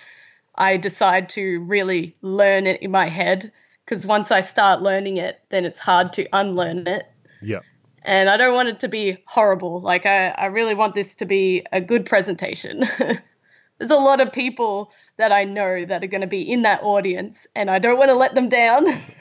I 0.54 0.76
decide 0.76 1.30
to 1.30 1.60
really 1.60 2.14
learn 2.20 2.66
it 2.66 2.82
in 2.82 2.90
my 2.90 3.08
head 3.08 3.50
because 3.84 4.06
once 4.06 4.30
I 4.30 4.42
start 4.42 4.82
learning 4.82 5.16
it 5.16 5.40
then 5.48 5.64
it's 5.64 5.78
hard 5.78 6.12
to 6.14 6.28
unlearn 6.34 6.86
it. 6.86 7.06
Yeah. 7.40 7.60
And 8.02 8.28
I 8.28 8.36
don't 8.36 8.54
want 8.54 8.68
it 8.68 8.80
to 8.80 8.88
be 8.88 9.16
horrible. 9.26 9.80
Like 9.80 10.04
I 10.04 10.28
I 10.28 10.46
really 10.46 10.74
want 10.74 10.94
this 10.94 11.14
to 11.16 11.24
be 11.24 11.64
a 11.72 11.80
good 11.80 12.04
presentation. 12.04 12.84
There's 13.78 13.90
a 13.90 13.96
lot 13.96 14.20
of 14.20 14.32
people 14.32 14.92
that 15.22 15.30
I 15.30 15.44
know 15.44 15.84
that 15.84 16.02
are 16.02 16.08
going 16.08 16.22
to 16.22 16.26
be 16.26 16.42
in 16.42 16.62
that 16.62 16.82
audience, 16.82 17.46
and 17.54 17.70
I 17.70 17.78
don't 17.78 17.96
want 17.96 18.08
to 18.08 18.14
let 18.14 18.34
them 18.34 18.48
down. 18.48 18.84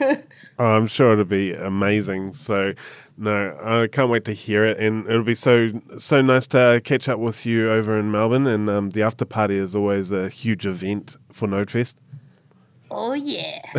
oh, 0.58 0.64
I'm 0.64 0.88
sure 0.88 1.12
it'll 1.12 1.24
be 1.24 1.52
amazing. 1.54 2.32
So, 2.32 2.74
no, 3.16 3.56
I 3.62 3.86
can't 3.86 4.10
wait 4.10 4.24
to 4.24 4.32
hear 4.32 4.64
it, 4.64 4.80
and 4.80 5.06
it'll 5.06 5.22
be 5.22 5.36
so 5.36 5.70
so 5.98 6.20
nice 6.20 6.48
to 6.48 6.80
catch 6.82 7.08
up 7.08 7.20
with 7.20 7.46
you 7.46 7.70
over 7.70 7.96
in 7.96 8.10
Melbourne. 8.10 8.48
And 8.48 8.68
um, 8.68 8.90
the 8.90 9.04
after 9.04 9.24
party 9.24 9.54
is 9.56 9.76
always 9.76 10.10
a 10.10 10.28
huge 10.28 10.66
event 10.66 11.18
for 11.30 11.46
NodeFest. 11.46 11.94
Oh 12.90 13.12
yeah. 13.12 13.62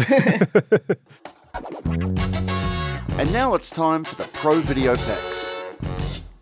and 3.20 3.34
now 3.34 3.54
it's 3.54 3.70
time 3.70 4.06
for 4.06 4.16
the 4.16 4.30
Pro 4.32 4.62
Video 4.62 4.96
Picks. 4.96 5.63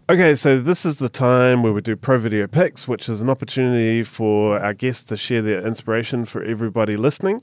Okay, 0.09 0.35
so 0.35 0.59
this 0.59 0.85
is 0.85 0.97
the 0.97 1.07
time 1.07 1.63
where 1.63 1.71
we 1.71 1.79
do 1.79 1.95
Pro 1.95 2.17
Video 2.17 2.45
Picks, 2.45 2.85
which 2.85 3.07
is 3.07 3.21
an 3.21 3.29
opportunity 3.29 4.03
for 4.03 4.59
our 4.59 4.73
guests 4.73 5.03
to 5.03 5.15
share 5.15 5.41
their 5.41 5.65
inspiration 5.65 6.25
for 6.25 6.43
everybody 6.43 6.97
listening. 6.97 7.41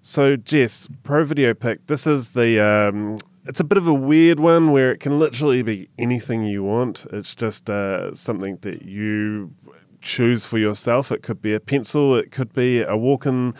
So, 0.00 0.36
Jess, 0.36 0.88
Pro 1.02 1.24
Video 1.24 1.52
Pick, 1.52 1.86
this 1.88 2.06
is 2.06 2.30
the. 2.30 2.60
Um, 2.60 3.18
it's 3.44 3.60
a 3.60 3.64
bit 3.64 3.76
of 3.76 3.86
a 3.86 3.92
weird 3.92 4.40
one 4.40 4.72
where 4.72 4.92
it 4.92 4.98
can 4.98 5.18
literally 5.18 5.62
be 5.62 5.90
anything 5.98 6.44
you 6.44 6.62
want. 6.62 7.06
It's 7.12 7.34
just 7.34 7.68
uh, 7.68 8.14
something 8.14 8.58
that 8.62 8.82
you 8.82 9.52
choose 10.00 10.46
for 10.46 10.58
yourself. 10.58 11.12
It 11.12 11.22
could 11.22 11.42
be 11.42 11.52
a 11.54 11.60
pencil, 11.60 12.16
it 12.16 12.30
could 12.30 12.52
be 12.54 12.82
a 12.82 12.96
walk 12.96 13.26
in 13.26 13.52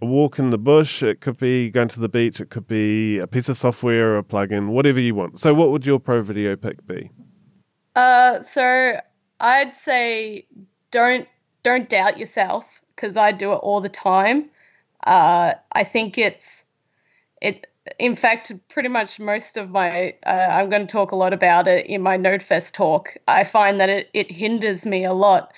a 0.00 0.06
walk 0.06 0.38
in 0.38 0.48
the 0.48 0.58
bush, 0.58 1.02
it 1.02 1.20
could 1.20 1.38
be 1.38 1.70
going 1.70 1.88
to 1.88 2.00
the 2.00 2.08
beach, 2.08 2.40
it 2.40 2.48
could 2.48 2.66
be 2.66 3.18
a 3.18 3.26
piece 3.26 3.50
of 3.50 3.58
software 3.58 4.14
or 4.14 4.18
a 4.18 4.22
plugin, 4.22 4.68
whatever 4.68 5.00
you 5.00 5.14
want. 5.14 5.38
So, 5.38 5.52
what 5.52 5.70
would 5.70 5.84
your 5.84 5.98
pro 5.98 6.22
video 6.22 6.56
pick 6.56 6.86
be? 6.86 7.10
Uh, 7.96 8.42
so 8.42 9.00
I'd 9.40 9.74
say 9.74 10.46
don't 10.90 11.26
don't 11.62 11.88
doubt 11.88 12.18
yourself 12.18 12.64
because 12.94 13.16
I 13.16 13.32
do 13.32 13.52
it 13.52 13.56
all 13.56 13.80
the 13.80 13.88
time. 13.88 14.50
Uh, 15.06 15.54
I 15.72 15.84
think 15.84 16.18
it's 16.18 16.64
it. 17.40 17.66
In 17.98 18.14
fact, 18.14 18.52
pretty 18.68 18.88
much 18.88 19.18
most 19.18 19.56
of 19.56 19.70
my 19.70 20.14
uh, 20.26 20.48
I'm 20.50 20.70
going 20.70 20.86
to 20.86 20.92
talk 20.92 21.12
a 21.12 21.16
lot 21.16 21.32
about 21.32 21.66
it 21.66 21.86
in 21.86 22.02
my 22.02 22.16
NodeFest 22.16 22.72
talk. 22.72 23.16
I 23.26 23.44
find 23.44 23.80
that 23.80 23.88
it 23.88 24.10
it 24.12 24.30
hinders 24.30 24.86
me 24.86 25.04
a 25.04 25.12
lot. 25.12 25.52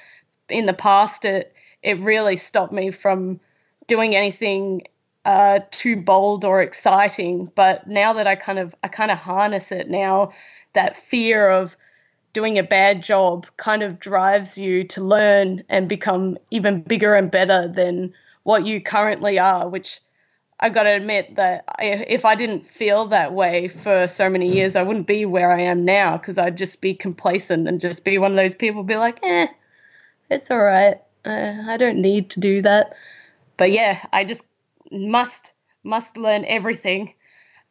In 0.48 0.66
the 0.66 0.74
past, 0.74 1.24
it 1.24 1.54
it 1.82 1.98
really 2.00 2.36
stopped 2.36 2.72
me 2.72 2.90
from 2.90 3.40
doing 3.88 4.14
anything 4.14 4.82
uh, 5.24 5.60
too 5.70 5.96
bold 5.96 6.44
or 6.44 6.62
exciting. 6.62 7.50
But 7.54 7.86
now 7.88 8.12
that 8.12 8.26
I 8.26 8.36
kind 8.36 8.58
of 8.58 8.74
I 8.82 8.88
kind 8.88 9.10
of 9.10 9.18
harness 9.18 9.72
it 9.72 9.90
now, 9.90 10.32
that 10.72 10.96
fear 10.96 11.50
of 11.50 11.76
doing 12.32 12.58
a 12.58 12.62
bad 12.62 13.02
job 13.02 13.46
kind 13.56 13.82
of 13.82 13.98
drives 13.98 14.56
you 14.56 14.84
to 14.84 15.02
learn 15.02 15.62
and 15.68 15.88
become 15.88 16.38
even 16.50 16.82
bigger 16.82 17.14
and 17.14 17.30
better 17.30 17.68
than 17.68 18.12
what 18.42 18.66
you 18.66 18.80
currently 18.80 19.38
are, 19.38 19.68
which 19.68 20.00
I've 20.60 20.74
got 20.74 20.84
to 20.84 20.90
admit 20.90 21.36
that 21.36 21.64
if 21.80 22.24
I 22.24 22.34
didn't 22.34 22.66
feel 22.66 23.06
that 23.06 23.32
way 23.32 23.68
for 23.68 24.06
so 24.06 24.30
many 24.30 24.52
years, 24.52 24.76
I 24.76 24.82
wouldn't 24.82 25.06
be 25.06 25.24
where 25.26 25.52
I 25.52 25.60
am 25.62 25.84
now 25.84 26.16
because 26.16 26.38
I'd 26.38 26.56
just 26.56 26.80
be 26.80 26.94
complacent 26.94 27.66
and 27.66 27.80
just 27.80 28.04
be 28.04 28.16
one 28.18 28.30
of 28.30 28.36
those 28.36 28.54
people 28.54 28.84
be 28.84 28.96
like, 28.96 29.18
eh, 29.22 29.48
it's 30.30 30.50
all 30.50 30.62
right. 30.62 31.00
Uh, 31.24 31.62
I 31.66 31.76
don't 31.76 32.00
need 32.00 32.30
to 32.30 32.40
do 32.40 32.62
that. 32.62 32.94
But 33.56 33.72
yeah, 33.72 34.06
I 34.12 34.24
just 34.24 34.44
must 34.90 35.52
must 35.84 36.16
learn 36.16 36.44
everything. 36.44 37.14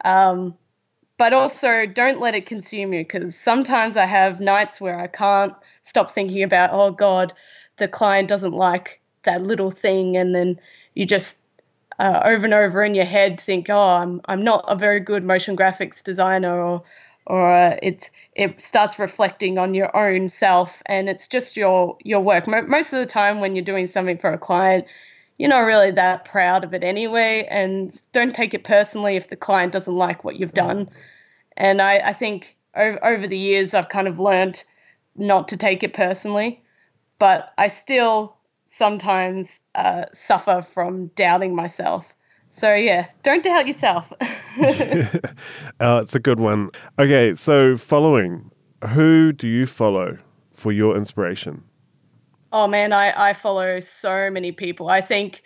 Um, 0.03 0.55
but 1.21 1.33
also 1.33 1.85
don't 1.85 2.19
let 2.19 2.33
it 2.33 2.47
consume 2.47 2.93
you 2.93 3.01
because 3.01 3.35
sometimes 3.35 3.95
I 3.95 4.07
have 4.07 4.39
nights 4.39 4.81
where 4.81 4.99
I 4.99 5.05
can't 5.05 5.53
stop 5.83 6.09
thinking 6.09 6.41
about, 6.41 6.71
oh 6.73 6.89
God, 6.89 7.31
the 7.77 7.87
client 7.87 8.27
doesn't 8.27 8.53
like 8.53 8.99
that 9.25 9.43
little 9.43 9.69
thing, 9.69 10.17
and 10.17 10.33
then 10.33 10.59
you 10.95 11.05
just 11.05 11.37
uh, 11.99 12.21
over 12.25 12.45
and 12.45 12.55
over 12.55 12.83
in 12.83 12.95
your 12.95 13.05
head 13.05 13.39
think, 13.39 13.67
oh, 13.69 13.77
I'm 13.77 14.21
I'm 14.25 14.43
not 14.43 14.65
a 14.67 14.75
very 14.75 14.99
good 14.99 15.23
motion 15.23 15.55
graphics 15.55 16.01
designer, 16.01 16.59
or 16.59 16.83
or 17.27 17.53
uh, 17.55 17.77
it's 17.83 18.09
it 18.33 18.59
starts 18.59 18.97
reflecting 18.97 19.59
on 19.59 19.75
your 19.75 19.95
own 19.95 20.27
self, 20.27 20.81
and 20.87 21.07
it's 21.07 21.27
just 21.27 21.55
your 21.55 21.99
your 22.03 22.21
work. 22.21 22.47
Most 22.47 22.93
of 22.93 22.99
the 22.99 23.05
time, 23.05 23.41
when 23.41 23.55
you're 23.55 23.63
doing 23.63 23.85
something 23.85 24.17
for 24.17 24.33
a 24.33 24.39
client, 24.39 24.85
you're 25.41 25.49
not 25.49 25.61
really 25.61 25.89
that 25.89 26.23
proud 26.23 26.63
of 26.63 26.75
it 26.75 26.83
anyway, 26.83 27.47
and 27.49 27.99
don't 28.13 28.35
take 28.35 28.53
it 28.53 28.63
personally 28.63 29.15
if 29.15 29.29
the 29.29 29.35
client 29.35 29.73
doesn't 29.73 29.95
like 29.95 30.23
what 30.23 30.35
you've 30.35 30.53
done. 30.53 30.87
And 31.57 31.81
I, 31.81 31.95
I 31.95 32.13
think 32.13 32.55
over, 32.75 33.03
over 33.03 33.25
the 33.25 33.39
years, 33.39 33.73
I've 33.73 33.89
kind 33.89 34.07
of 34.07 34.19
learned 34.19 34.63
not 35.15 35.47
to 35.47 35.57
take 35.57 35.81
it 35.81 35.95
personally, 35.95 36.61
but 37.17 37.53
I 37.57 37.69
still 37.69 38.37
sometimes 38.67 39.59
uh, 39.73 40.05
suffer 40.13 40.63
from 40.75 41.07
doubting 41.15 41.55
myself. 41.55 42.13
So 42.51 42.75
yeah, 42.75 43.07
don't 43.23 43.43
doubt 43.43 43.65
yourself. 43.65 44.13
uh, 44.21 46.01
it's 46.03 46.13
a 46.13 46.19
good 46.19 46.39
one. 46.39 46.69
Okay, 46.99 47.33
so 47.33 47.77
following, 47.77 48.51
who 48.89 49.31
do 49.31 49.47
you 49.47 49.65
follow 49.65 50.19
for 50.53 50.71
your 50.71 50.95
inspiration? 50.95 51.63
Oh 52.51 52.67
man, 52.67 52.93
I, 52.93 53.29
I 53.29 53.33
follow 53.33 53.79
so 53.79 54.29
many 54.29 54.51
people. 54.51 54.89
I 54.89 55.01
think 55.01 55.43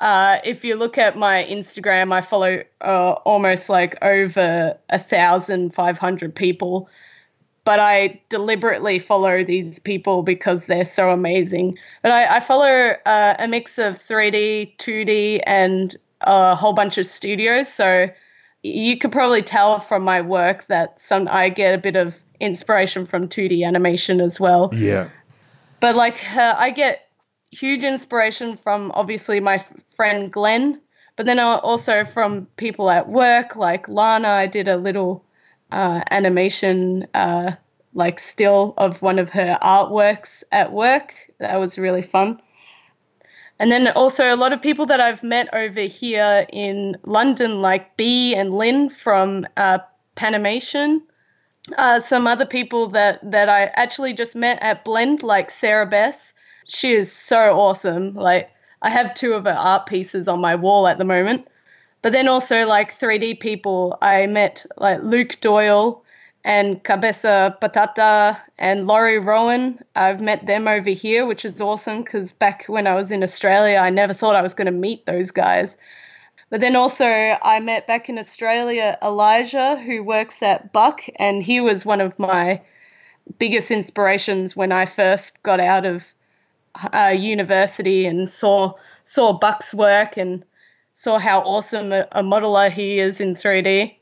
uh, 0.00 0.38
if 0.44 0.64
you 0.64 0.76
look 0.76 0.98
at 0.98 1.16
my 1.16 1.44
Instagram, 1.44 2.12
I 2.12 2.20
follow 2.20 2.62
uh, 2.80 3.12
almost 3.24 3.68
like 3.68 3.96
over 4.02 4.76
a 4.90 4.98
thousand 4.98 5.74
five 5.74 5.98
hundred 5.98 6.34
people. 6.34 6.88
But 7.64 7.80
I 7.80 8.20
deliberately 8.28 9.00
follow 9.00 9.42
these 9.42 9.80
people 9.80 10.22
because 10.22 10.66
they're 10.66 10.84
so 10.84 11.10
amazing. 11.10 11.76
But 12.00 12.12
I, 12.12 12.36
I 12.36 12.40
follow 12.40 12.94
uh, 13.04 13.34
a 13.40 13.48
mix 13.48 13.76
of 13.78 13.94
3D, 13.94 14.76
2D, 14.76 15.40
and 15.44 15.96
a 16.20 16.54
whole 16.54 16.74
bunch 16.74 16.96
of 16.96 17.06
studios. 17.06 17.66
So 17.66 18.08
you 18.62 18.96
could 18.96 19.10
probably 19.10 19.42
tell 19.42 19.80
from 19.80 20.04
my 20.04 20.20
work 20.20 20.66
that 20.66 21.00
some 21.00 21.28
I 21.28 21.48
get 21.48 21.74
a 21.74 21.78
bit 21.78 21.96
of 21.96 22.14
inspiration 22.38 23.04
from 23.04 23.28
2D 23.28 23.66
animation 23.66 24.20
as 24.20 24.38
well. 24.38 24.72
Yeah. 24.72 25.08
But 25.86 25.94
like 25.94 26.18
uh, 26.36 26.56
I 26.58 26.72
get 26.72 27.06
huge 27.52 27.84
inspiration 27.84 28.56
from 28.56 28.90
obviously 28.92 29.38
my 29.38 29.64
friend 29.94 30.32
Glenn, 30.32 30.80
but 31.14 31.26
then 31.26 31.38
also 31.38 32.04
from 32.04 32.48
people 32.56 32.90
at 32.90 33.08
work 33.08 33.54
like 33.54 33.86
Lana. 33.86 34.26
I 34.30 34.48
did 34.48 34.66
a 34.66 34.78
little 34.78 35.24
uh, 35.70 36.00
animation, 36.10 37.06
uh, 37.14 37.52
like 37.94 38.18
still 38.18 38.74
of 38.76 39.00
one 39.00 39.20
of 39.20 39.30
her 39.30 39.56
artworks 39.62 40.42
at 40.50 40.72
work. 40.72 41.14
That 41.38 41.60
was 41.60 41.78
really 41.78 42.02
fun. 42.02 42.42
And 43.60 43.70
then 43.70 43.86
also 43.86 44.34
a 44.34 44.34
lot 44.34 44.52
of 44.52 44.60
people 44.60 44.86
that 44.86 45.00
I've 45.00 45.22
met 45.22 45.54
over 45.54 45.82
here 45.82 46.48
in 46.52 46.96
London, 47.04 47.62
like 47.62 47.96
B 47.96 48.34
and 48.34 48.52
Lynn 48.52 48.90
from 48.90 49.46
uh, 49.56 49.78
Panimation. 50.16 51.02
Uh, 51.76 52.00
some 52.00 52.26
other 52.26 52.46
people 52.46 52.88
that, 52.88 53.18
that 53.30 53.48
I 53.48 53.64
actually 53.74 54.12
just 54.12 54.36
met 54.36 54.58
at 54.60 54.84
Blend, 54.84 55.22
like 55.22 55.50
Sarah 55.50 55.86
Beth. 55.86 56.32
She 56.66 56.92
is 56.92 57.12
so 57.12 57.58
awesome. 57.58 58.14
Like 58.14 58.50
I 58.82 58.90
have 58.90 59.14
two 59.14 59.32
of 59.32 59.44
her 59.44 59.50
art 59.50 59.86
pieces 59.86 60.28
on 60.28 60.40
my 60.40 60.54
wall 60.54 60.86
at 60.86 60.98
the 60.98 61.04
moment. 61.04 61.48
But 62.02 62.12
then 62.12 62.28
also 62.28 62.66
like 62.66 62.96
3D 62.96 63.40
people, 63.40 63.98
I 64.00 64.26
met 64.26 64.64
like 64.76 65.02
Luke 65.02 65.40
Doyle 65.40 66.04
and 66.44 66.82
Cabeza 66.84 67.58
Patata 67.60 68.38
and 68.58 68.86
Laurie 68.86 69.18
Rowan. 69.18 69.80
I've 69.96 70.20
met 70.20 70.46
them 70.46 70.68
over 70.68 70.90
here, 70.90 71.26
which 71.26 71.44
is 71.44 71.60
awesome 71.60 72.02
because 72.02 72.30
back 72.30 72.64
when 72.68 72.86
I 72.86 72.94
was 72.94 73.10
in 73.10 73.24
Australia, 73.24 73.78
I 73.78 73.90
never 73.90 74.14
thought 74.14 74.36
I 74.36 74.42
was 74.42 74.54
going 74.54 74.66
to 74.66 74.72
meet 74.72 75.04
those 75.06 75.32
guys. 75.32 75.76
But 76.48 76.60
then 76.60 76.76
also, 76.76 77.06
I 77.06 77.58
met 77.60 77.86
back 77.86 78.08
in 78.08 78.18
Australia 78.18 78.96
Elijah, 79.02 79.76
who 79.76 80.04
works 80.04 80.42
at 80.42 80.72
Buck, 80.72 81.02
and 81.16 81.42
he 81.42 81.60
was 81.60 81.84
one 81.84 82.00
of 82.00 82.18
my 82.18 82.62
biggest 83.38 83.70
inspirations 83.70 84.54
when 84.54 84.70
I 84.70 84.86
first 84.86 85.42
got 85.42 85.58
out 85.58 85.84
of 85.84 86.04
uh, 86.92 87.14
university 87.16 88.06
and 88.06 88.28
saw 88.28 88.74
saw 89.02 89.32
Buck's 89.32 89.72
work 89.72 90.16
and 90.16 90.44
saw 90.94 91.18
how 91.18 91.40
awesome 91.40 91.92
a, 91.92 92.08
a 92.12 92.22
modeler 92.22 92.70
he 92.70 92.98
is 92.98 93.20
in 93.20 93.36
3D. 93.36 93.94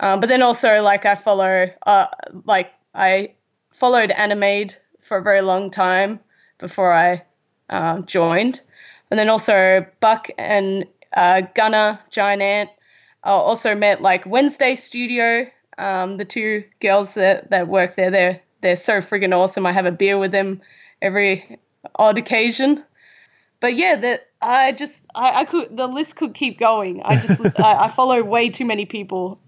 Um, 0.00 0.20
but 0.20 0.28
then 0.28 0.42
also, 0.42 0.82
like, 0.82 1.04
I 1.04 1.16
follow, 1.16 1.70
uh, 1.86 2.06
like, 2.44 2.72
I 2.94 3.34
followed 3.72 4.10
Animade 4.10 4.76
for 5.00 5.18
a 5.18 5.22
very 5.22 5.42
long 5.42 5.70
time 5.70 6.20
before 6.58 6.92
I 6.92 7.24
uh, 7.68 8.00
joined. 8.00 8.60
And 9.10 9.18
then 9.18 9.28
also 9.28 9.84
Buck 10.00 10.28
and 10.38 10.86
uh, 11.12 11.42
Gunner, 11.54 12.00
Giant 12.10 12.42
Ant. 12.42 12.70
I 13.24 13.30
also 13.30 13.74
met 13.74 14.00
like 14.00 14.26
Wednesday 14.26 14.74
Studio, 14.74 15.46
um, 15.76 16.16
the 16.16 16.24
two 16.24 16.64
girls 16.80 17.14
that, 17.14 17.50
that 17.50 17.68
work 17.68 17.96
there. 17.96 18.10
They're 18.10 18.40
they're 18.60 18.76
so 18.76 18.94
friggin' 18.94 19.36
awesome. 19.36 19.66
I 19.66 19.72
have 19.72 19.86
a 19.86 19.92
beer 19.92 20.18
with 20.18 20.32
them 20.32 20.60
every 21.00 21.58
odd 21.94 22.18
occasion. 22.18 22.82
But 23.60 23.74
yeah, 23.74 23.96
that 23.96 24.28
I 24.40 24.72
just 24.72 25.00
I, 25.14 25.40
I 25.40 25.44
could 25.44 25.76
the 25.76 25.86
list 25.86 26.16
could 26.16 26.34
keep 26.34 26.58
going. 26.58 27.02
I 27.04 27.16
just 27.16 27.40
I, 27.60 27.86
I 27.86 27.90
follow 27.90 28.22
way 28.22 28.50
too 28.50 28.64
many 28.64 28.86
people 28.86 29.40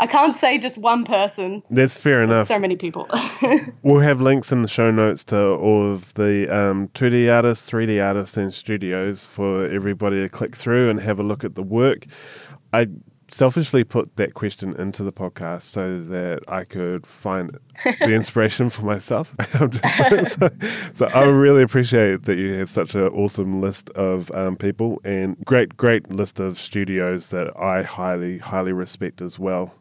I 0.00 0.06
can't 0.06 0.36
say 0.36 0.58
just 0.58 0.78
one 0.78 1.04
person. 1.04 1.62
That's 1.70 1.96
fair 1.96 2.22
enough. 2.22 2.48
So 2.48 2.58
many 2.58 2.76
people. 2.76 3.08
we'll 3.82 4.00
have 4.00 4.20
links 4.20 4.52
in 4.52 4.62
the 4.62 4.68
show 4.68 4.90
notes 4.90 5.24
to 5.24 5.38
all 5.38 5.90
of 5.90 6.14
the 6.14 6.48
um, 6.54 6.88
2D 6.88 7.32
artists, 7.34 7.70
3D 7.70 8.04
artists, 8.04 8.36
and 8.36 8.52
studios 8.52 9.26
for 9.26 9.66
everybody 9.66 10.20
to 10.22 10.28
click 10.28 10.56
through 10.56 10.90
and 10.90 11.00
have 11.00 11.18
a 11.18 11.22
look 11.22 11.44
at 11.44 11.54
the 11.54 11.62
work. 11.62 12.06
I 12.72 12.88
selfishly 13.34 13.82
put 13.82 14.14
that 14.14 14.32
question 14.32 14.76
into 14.76 15.02
the 15.02 15.12
podcast 15.12 15.62
so 15.62 15.98
that 15.98 16.40
I 16.46 16.62
could 16.62 17.04
find 17.04 17.58
the 17.82 18.12
inspiration 18.14 18.70
for 18.70 18.82
myself. 18.82 19.34
so, 20.28 20.48
so, 20.92 21.06
I 21.06 21.24
really 21.24 21.62
appreciate 21.62 22.22
that 22.22 22.38
you 22.38 22.52
have 22.52 22.70
such 22.70 22.94
an 22.94 23.08
awesome 23.08 23.60
list 23.60 23.90
of 23.90 24.30
um, 24.36 24.56
people 24.56 25.00
and 25.02 25.36
great, 25.44 25.76
great 25.76 26.12
list 26.12 26.38
of 26.38 26.58
studios 26.58 27.28
that 27.28 27.56
I 27.58 27.82
highly, 27.82 28.38
highly 28.38 28.72
respect 28.72 29.20
as 29.20 29.36
well. 29.36 29.74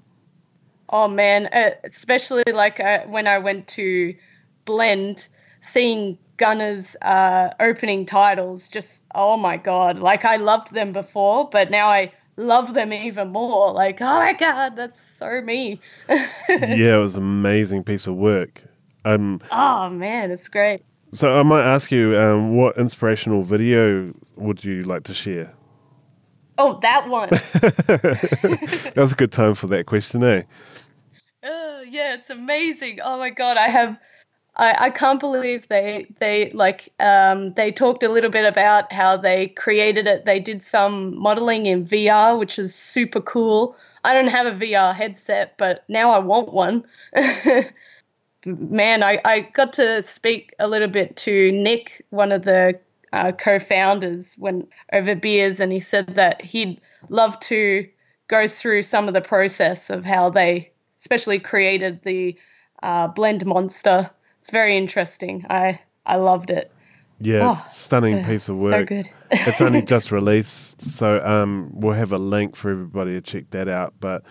Oh 0.89 1.08
man, 1.08 1.46
uh, 1.48 1.72
especially 1.84 2.44
like 2.52 2.80
uh, 2.80 3.02
when 3.06 3.28
I 3.28 3.38
went 3.38 3.68
to 3.70 4.16
Blend, 4.66 5.28
seeing 5.62 6.18
Gunner's 6.38 6.96
uh, 7.04 7.50
opening 7.60 8.08
titles, 8.08 8.68
just 8.68 9.04
oh 9.13 9.38
my 9.38 9.58
god! 9.58 10.00
Like 10.00 10.26
I 10.26 10.38
loved 10.38 10.74
them 10.74 10.92
before, 10.92 11.50
but 11.50 11.72
now 11.72 11.89
I 11.89 12.12
love 12.38 12.74
them 12.74 12.93
even 12.93 13.30
more. 13.30 13.74
Like 13.74 14.02
oh 14.02 14.19
my 14.19 14.34
god, 14.34 14.76
that's 14.76 15.00
so 15.17 15.41
me. 15.41 15.80
yeah, 16.10 16.28
it 16.50 17.02
was 17.02 17.17
an 17.17 17.24
amazing 17.24 17.84
piece 17.84 18.08
of 18.08 18.15
work. 18.15 18.63
Um, 19.06 19.41
oh 19.52 19.89
man, 19.89 20.32
it's 20.32 20.48
great. 20.48 20.84
So 21.12 21.38
I 21.38 21.43
might 21.43 21.63
ask 21.63 21.91
you, 21.91 22.17
um, 22.17 22.58
what 22.58 22.76
inspirational 22.78 23.43
video 23.43 24.13
would 24.36 24.63
you 24.63 24.82
like 24.84 25.04
to 25.04 25.13
share? 25.13 25.54
Oh, 26.58 26.80
that 26.82 27.08
one. 27.08 27.30
that 27.30 28.93
was 28.96 29.12
a 29.12 29.15
good 29.15 29.32
time 29.32 29.54
for 29.54 29.67
that 29.67 29.86
question, 29.86 30.24
eh? 30.24 30.43
yeah, 31.93 32.15
it's 32.15 32.30
amazing. 32.30 33.00
Oh 33.04 33.17
my 33.17 33.30
god, 33.30 33.58
I 33.58 33.69
have 33.69 33.98
I, 34.56 34.86
I 34.86 34.89
can't 34.92 35.20
believe 35.20 35.68
they 35.68 36.08
they 36.20 36.52
like 36.52 36.89
um, 37.00 37.54
they 37.54 37.72
talked 37.72 38.04
a 38.04 38.10
little 38.10 38.30
bit 38.30 38.46
about 38.46 38.92
how 38.94 39.18
they 39.18 39.48
created 39.48 40.06
it. 40.08 40.26
They 40.26 40.39
did 40.39 40.62
some 40.62 41.18
modeling 41.18 41.66
in 41.66 41.86
VR, 41.86 42.38
which 42.38 42.60
is 42.60 42.76
super 42.76 43.22
cool. 43.22 43.76
I 44.04 44.13
don't 44.13 44.28
have 44.28 44.46
a 44.46 44.52
VR 44.52 44.94
headset, 44.94 45.58
but 45.58 45.84
now 45.88 46.12
I 46.12 46.20
want 46.20 46.54
one. 46.54 46.86
Man, 48.46 49.04
I, 49.04 49.22
I 49.24 49.42
got 49.54 49.74
to 49.74 50.04
speak 50.04 50.54
a 50.60 50.68
little 50.68 50.89
bit 50.89 51.16
to 51.18 51.52
Nick, 51.54 52.06
one 52.10 52.34
of 52.34 52.44
the 52.44 52.78
uh, 53.13 53.32
co-founders, 53.32 54.36
when 54.36 54.68
over 54.92 55.16
beers, 55.16 55.62
and 55.62 55.72
he 55.72 55.80
said 55.80 56.08
that 56.16 56.42
he'd 56.42 56.82
love 57.10 57.39
to 57.42 57.88
go 58.28 58.48
through 58.48 58.84
some 58.84 59.08
of 59.08 59.13
the 59.13 59.22
process 59.22 59.89
of 59.89 60.04
how 60.04 60.30
they 60.30 60.70
especially 61.00 61.39
created 61.39 62.02
the 62.04 62.38
uh, 62.82 63.08
blend 63.08 63.46
monster. 63.46 64.10
It's 64.44 64.50
very 64.50 64.76
interesting. 64.76 65.46
I 65.50 65.80
I 66.06 66.18
loved 66.18 66.50
it. 66.50 66.70
Yeah, 67.22 67.52
oh, 67.52 67.66
stunning 67.70 68.22
so, 68.22 68.30
piece 68.30 68.50
of 68.50 68.58
work. 68.58 68.74
So 68.74 68.84
good. 68.84 69.10
it's 69.32 69.62
only 69.62 69.82
just 69.96 70.12
released, 70.12 70.82
so 70.82 71.26
um, 71.26 71.70
we'll 71.72 71.94
have 71.94 72.12
a 72.12 72.18
link 72.18 72.58
for 72.58 72.70
everybody 72.70 73.14
to 73.14 73.22
check 73.22 73.52
that 73.52 73.70
out. 73.70 73.94
But 74.02 74.24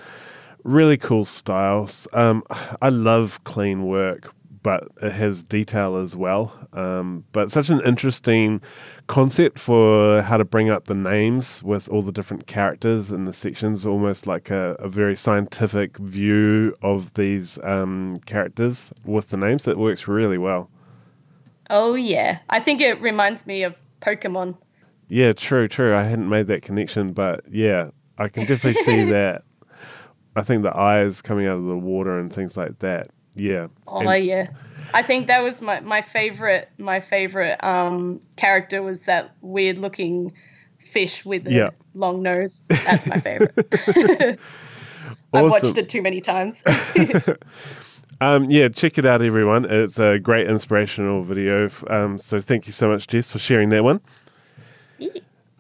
really 0.64 0.98
cool 0.98 1.24
styles. 1.24 2.06
Um, 2.12 2.44
I 2.82 2.90
love 2.90 3.42
clean 3.44 3.84
work, 3.84 4.34
but 4.62 4.88
it 5.02 5.12
has 5.12 5.42
detail 5.42 5.96
as 5.96 6.14
well. 6.14 6.54
Um, 6.72 7.24
but 7.32 7.50
such 7.50 7.68
an 7.68 7.80
interesting 7.84 8.60
concept 9.06 9.58
for 9.58 10.22
how 10.22 10.36
to 10.36 10.44
bring 10.44 10.70
up 10.70 10.84
the 10.84 10.94
names 10.94 11.62
with 11.62 11.88
all 11.88 12.02
the 12.02 12.12
different 12.12 12.46
characters 12.46 13.10
in 13.10 13.24
the 13.24 13.32
sections, 13.32 13.84
almost 13.84 14.26
like 14.26 14.50
a, 14.50 14.76
a 14.78 14.88
very 14.88 15.16
scientific 15.16 15.96
view 15.98 16.76
of 16.82 17.14
these 17.14 17.58
um, 17.62 18.16
characters 18.26 18.92
with 19.04 19.30
the 19.30 19.36
names. 19.36 19.64
That 19.64 19.78
works 19.78 20.06
really 20.06 20.38
well. 20.38 20.70
Oh, 21.70 21.94
yeah. 21.94 22.38
I 22.50 22.60
think 22.60 22.80
it 22.80 23.00
reminds 23.00 23.46
me 23.46 23.62
of 23.64 23.82
Pokemon. 24.00 24.56
Yeah, 25.08 25.32
true, 25.32 25.68
true. 25.68 25.94
I 25.94 26.04
hadn't 26.04 26.28
made 26.28 26.46
that 26.46 26.62
connection, 26.62 27.12
but 27.12 27.44
yeah, 27.50 27.90
I 28.18 28.28
can 28.28 28.46
definitely 28.46 28.82
see 28.82 29.04
that. 29.10 29.42
I 30.34 30.42
think 30.42 30.62
the 30.62 30.74
eyes 30.74 31.20
coming 31.20 31.46
out 31.46 31.58
of 31.58 31.64
the 31.64 31.76
water 31.76 32.18
and 32.18 32.32
things 32.32 32.56
like 32.56 32.78
that 32.78 33.08
yeah. 33.34 33.68
Oh 33.86 34.08
and, 34.08 34.24
yeah. 34.24 34.46
I 34.94 35.02
think 35.02 35.26
that 35.28 35.42
was 35.42 35.60
my, 35.60 35.80
my 35.80 36.02
favorite 36.02 36.68
my 36.78 37.00
favorite 37.00 37.62
um, 37.64 38.20
character 38.36 38.82
was 38.82 39.02
that 39.02 39.34
weird 39.40 39.78
looking 39.78 40.32
fish 40.78 41.24
with 41.24 41.46
a 41.46 41.52
yeah. 41.52 41.70
long 41.94 42.22
nose. 42.22 42.60
That's 42.68 43.06
my 43.06 43.20
favorite. 43.20 43.54
I've 45.34 45.50
watched 45.50 45.78
it 45.78 45.88
too 45.88 46.02
many 46.02 46.20
times. 46.20 46.62
Um, 48.20 48.52
yeah, 48.52 48.68
check 48.68 48.98
it 48.98 49.04
out, 49.04 49.20
everyone. 49.20 49.64
It's 49.64 49.98
a 49.98 50.16
great 50.20 50.46
inspirational 50.46 51.24
video. 51.24 51.68
Um, 51.88 52.18
so 52.18 52.38
thank 52.38 52.66
you 52.66 52.72
so 52.72 52.88
much, 52.88 53.08
Jess, 53.08 53.32
for 53.32 53.40
sharing 53.40 53.70
that 53.70 53.82
one. 53.82 54.00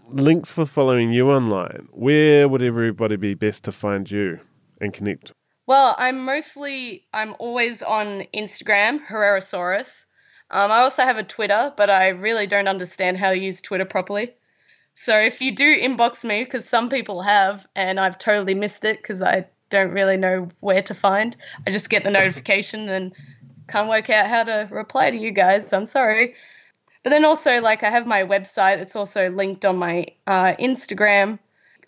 Links 0.08 0.52
for 0.52 0.64
following 0.64 1.10
you 1.10 1.28
online. 1.32 1.88
Where 1.90 2.46
would 2.46 2.62
everybody 2.62 3.16
be 3.16 3.34
best 3.34 3.64
to 3.64 3.72
find 3.72 4.08
you 4.08 4.38
and 4.80 4.92
connect? 4.92 5.32
Well, 5.66 5.94
I'm 5.96 6.24
mostly, 6.24 7.04
I'm 7.12 7.34
always 7.38 7.82
on 7.82 8.26
Instagram, 8.34 9.00
Herrerasaurus. 9.06 10.06
Um, 10.50 10.70
I 10.70 10.80
also 10.80 11.02
have 11.02 11.16
a 11.16 11.22
Twitter, 11.22 11.72
but 11.76 11.88
I 11.88 12.08
really 12.08 12.46
don't 12.46 12.68
understand 12.68 13.16
how 13.16 13.30
to 13.30 13.38
use 13.38 13.60
Twitter 13.60 13.84
properly. 13.84 14.34
So 14.94 15.18
if 15.18 15.40
you 15.40 15.54
do 15.54 15.80
inbox 15.80 16.24
me, 16.24 16.44
because 16.44 16.68
some 16.68 16.90
people 16.90 17.22
have, 17.22 17.66
and 17.74 17.98
I've 17.98 18.18
totally 18.18 18.54
missed 18.54 18.84
it 18.84 18.98
because 18.98 19.22
I 19.22 19.46
don't 19.70 19.92
really 19.92 20.16
know 20.16 20.48
where 20.60 20.82
to 20.82 20.94
find, 20.94 21.36
I 21.66 21.70
just 21.70 21.88
get 21.88 22.04
the 22.04 22.10
notification 22.20 22.88
and 22.88 23.12
can't 23.68 23.88
work 23.88 24.10
out 24.10 24.26
how 24.26 24.44
to 24.44 24.68
reply 24.70 25.10
to 25.10 25.16
you 25.16 25.30
guys. 25.30 25.68
So 25.68 25.76
I'm 25.76 25.86
sorry. 25.86 26.34
But 27.02 27.10
then 27.10 27.24
also, 27.24 27.60
like, 27.60 27.82
I 27.82 27.90
have 27.90 28.06
my 28.06 28.22
website. 28.22 28.78
It's 28.78 28.94
also 28.94 29.30
linked 29.30 29.64
on 29.64 29.76
my 29.76 30.06
uh, 30.26 30.54
Instagram. 30.60 31.38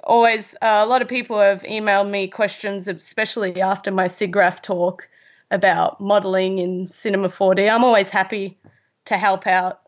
Always, 0.05 0.55
uh, 0.61 0.83
a 0.85 0.87
lot 0.87 1.01
of 1.01 1.09
people 1.09 1.41
have 1.41 1.63
emailed 1.63 2.11
me 2.11 2.29
questions, 2.29 2.89
especially 2.89 3.63
after 3.63 3.91
my 3.91 4.07
SIGGRAPH 4.07 4.61
talk 4.61 5.09
about 5.51 5.99
modeling 6.01 6.59
in 6.59 6.87
Cinema 6.87 7.29
4D. 7.29 7.71
I'm 7.71 7.85
always 7.85 8.11
happy 8.11 8.59
to 9.07 9.17
help 9.17 9.47
out. 9.47 9.81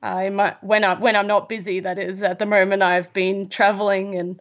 Uh, 0.00 0.30
my, 0.30 0.54
when 0.60 0.84
I 0.84 0.94
when 0.94 1.16
I'm 1.16 1.26
not 1.26 1.48
busy, 1.48 1.80
that 1.80 1.98
is. 1.98 2.22
At 2.22 2.38
the 2.38 2.46
moment, 2.46 2.82
I've 2.82 3.12
been 3.12 3.48
traveling 3.48 4.16
and 4.16 4.40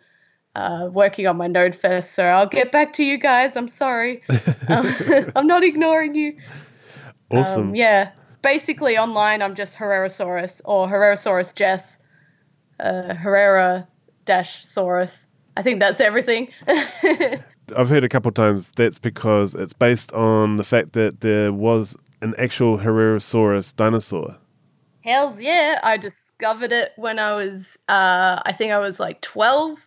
uh, 0.56 0.90
working 0.92 1.26
on 1.26 1.38
my 1.38 1.48
NodeFest, 1.48 2.14
so 2.14 2.26
I'll 2.26 2.48
get 2.48 2.72
back 2.72 2.94
to 2.94 3.04
you 3.04 3.18
guys. 3.18 3.56
I'm 3.56 3.70
sorry. 3.70 4.22
um, 4.68 4.94
I'm 5.36 5.48
not 5.48 5.64
ignoring 5.64 6.16
you. 6.16 6.38
Awesome. 7.32 7.70
Um, 7.70 7.76
yeah. 7.76 8.12
Basically, 8.42 8.98
online, 8.98 9.42
I'm 9.42 9.56
just 9.56 9.76
Herrerasaurus 9.76 10.62
or 10.66 10.88
Herrerasaurus 10.88 11.56
Jess, 11.56 11.98
uh, 12.80 13.14
Herrera 13.16 13.88
dash 14.26 14.64
Saurus. 14.64 15.26
I 15.56 15.62
think 15.62 15.80
that's 15.80 16.00
everything. 16.00 16.50
I've 17.76 17.90
heard 17.90 18.04
a 18.04 18.10
couple 18.10 18.32
times 18.32 18.70
that's 18.76 19.00
because 19.00 19.56
it's 19.56 19.74
based 19.74 20.12
on 20.14 20.58
the 20.58 20.64
fact 20.64 20.94
that 20.94 21.22
there 21.22 21.54
was 21.54 21.96
an 22.22 22.36
actual 22.38 22.78
Herrerasaurus 22.78 23.76
dinosaur. 23.76 24.38
Hells 25.02 25.40
yeah! 25.40 25.80
I 25.84 25.98
discovered 25.98 26.72
it 26.72 26.94
when 26.96 27.20
I 27.20 27.36
was, 27.36 27.78
uh, 27.90 28.42
I 28.46 28.54
think 28.54 28.72
I 28.72 28.80
was 28.80 29.00
like 29.00 29.22
12 29.22 29.86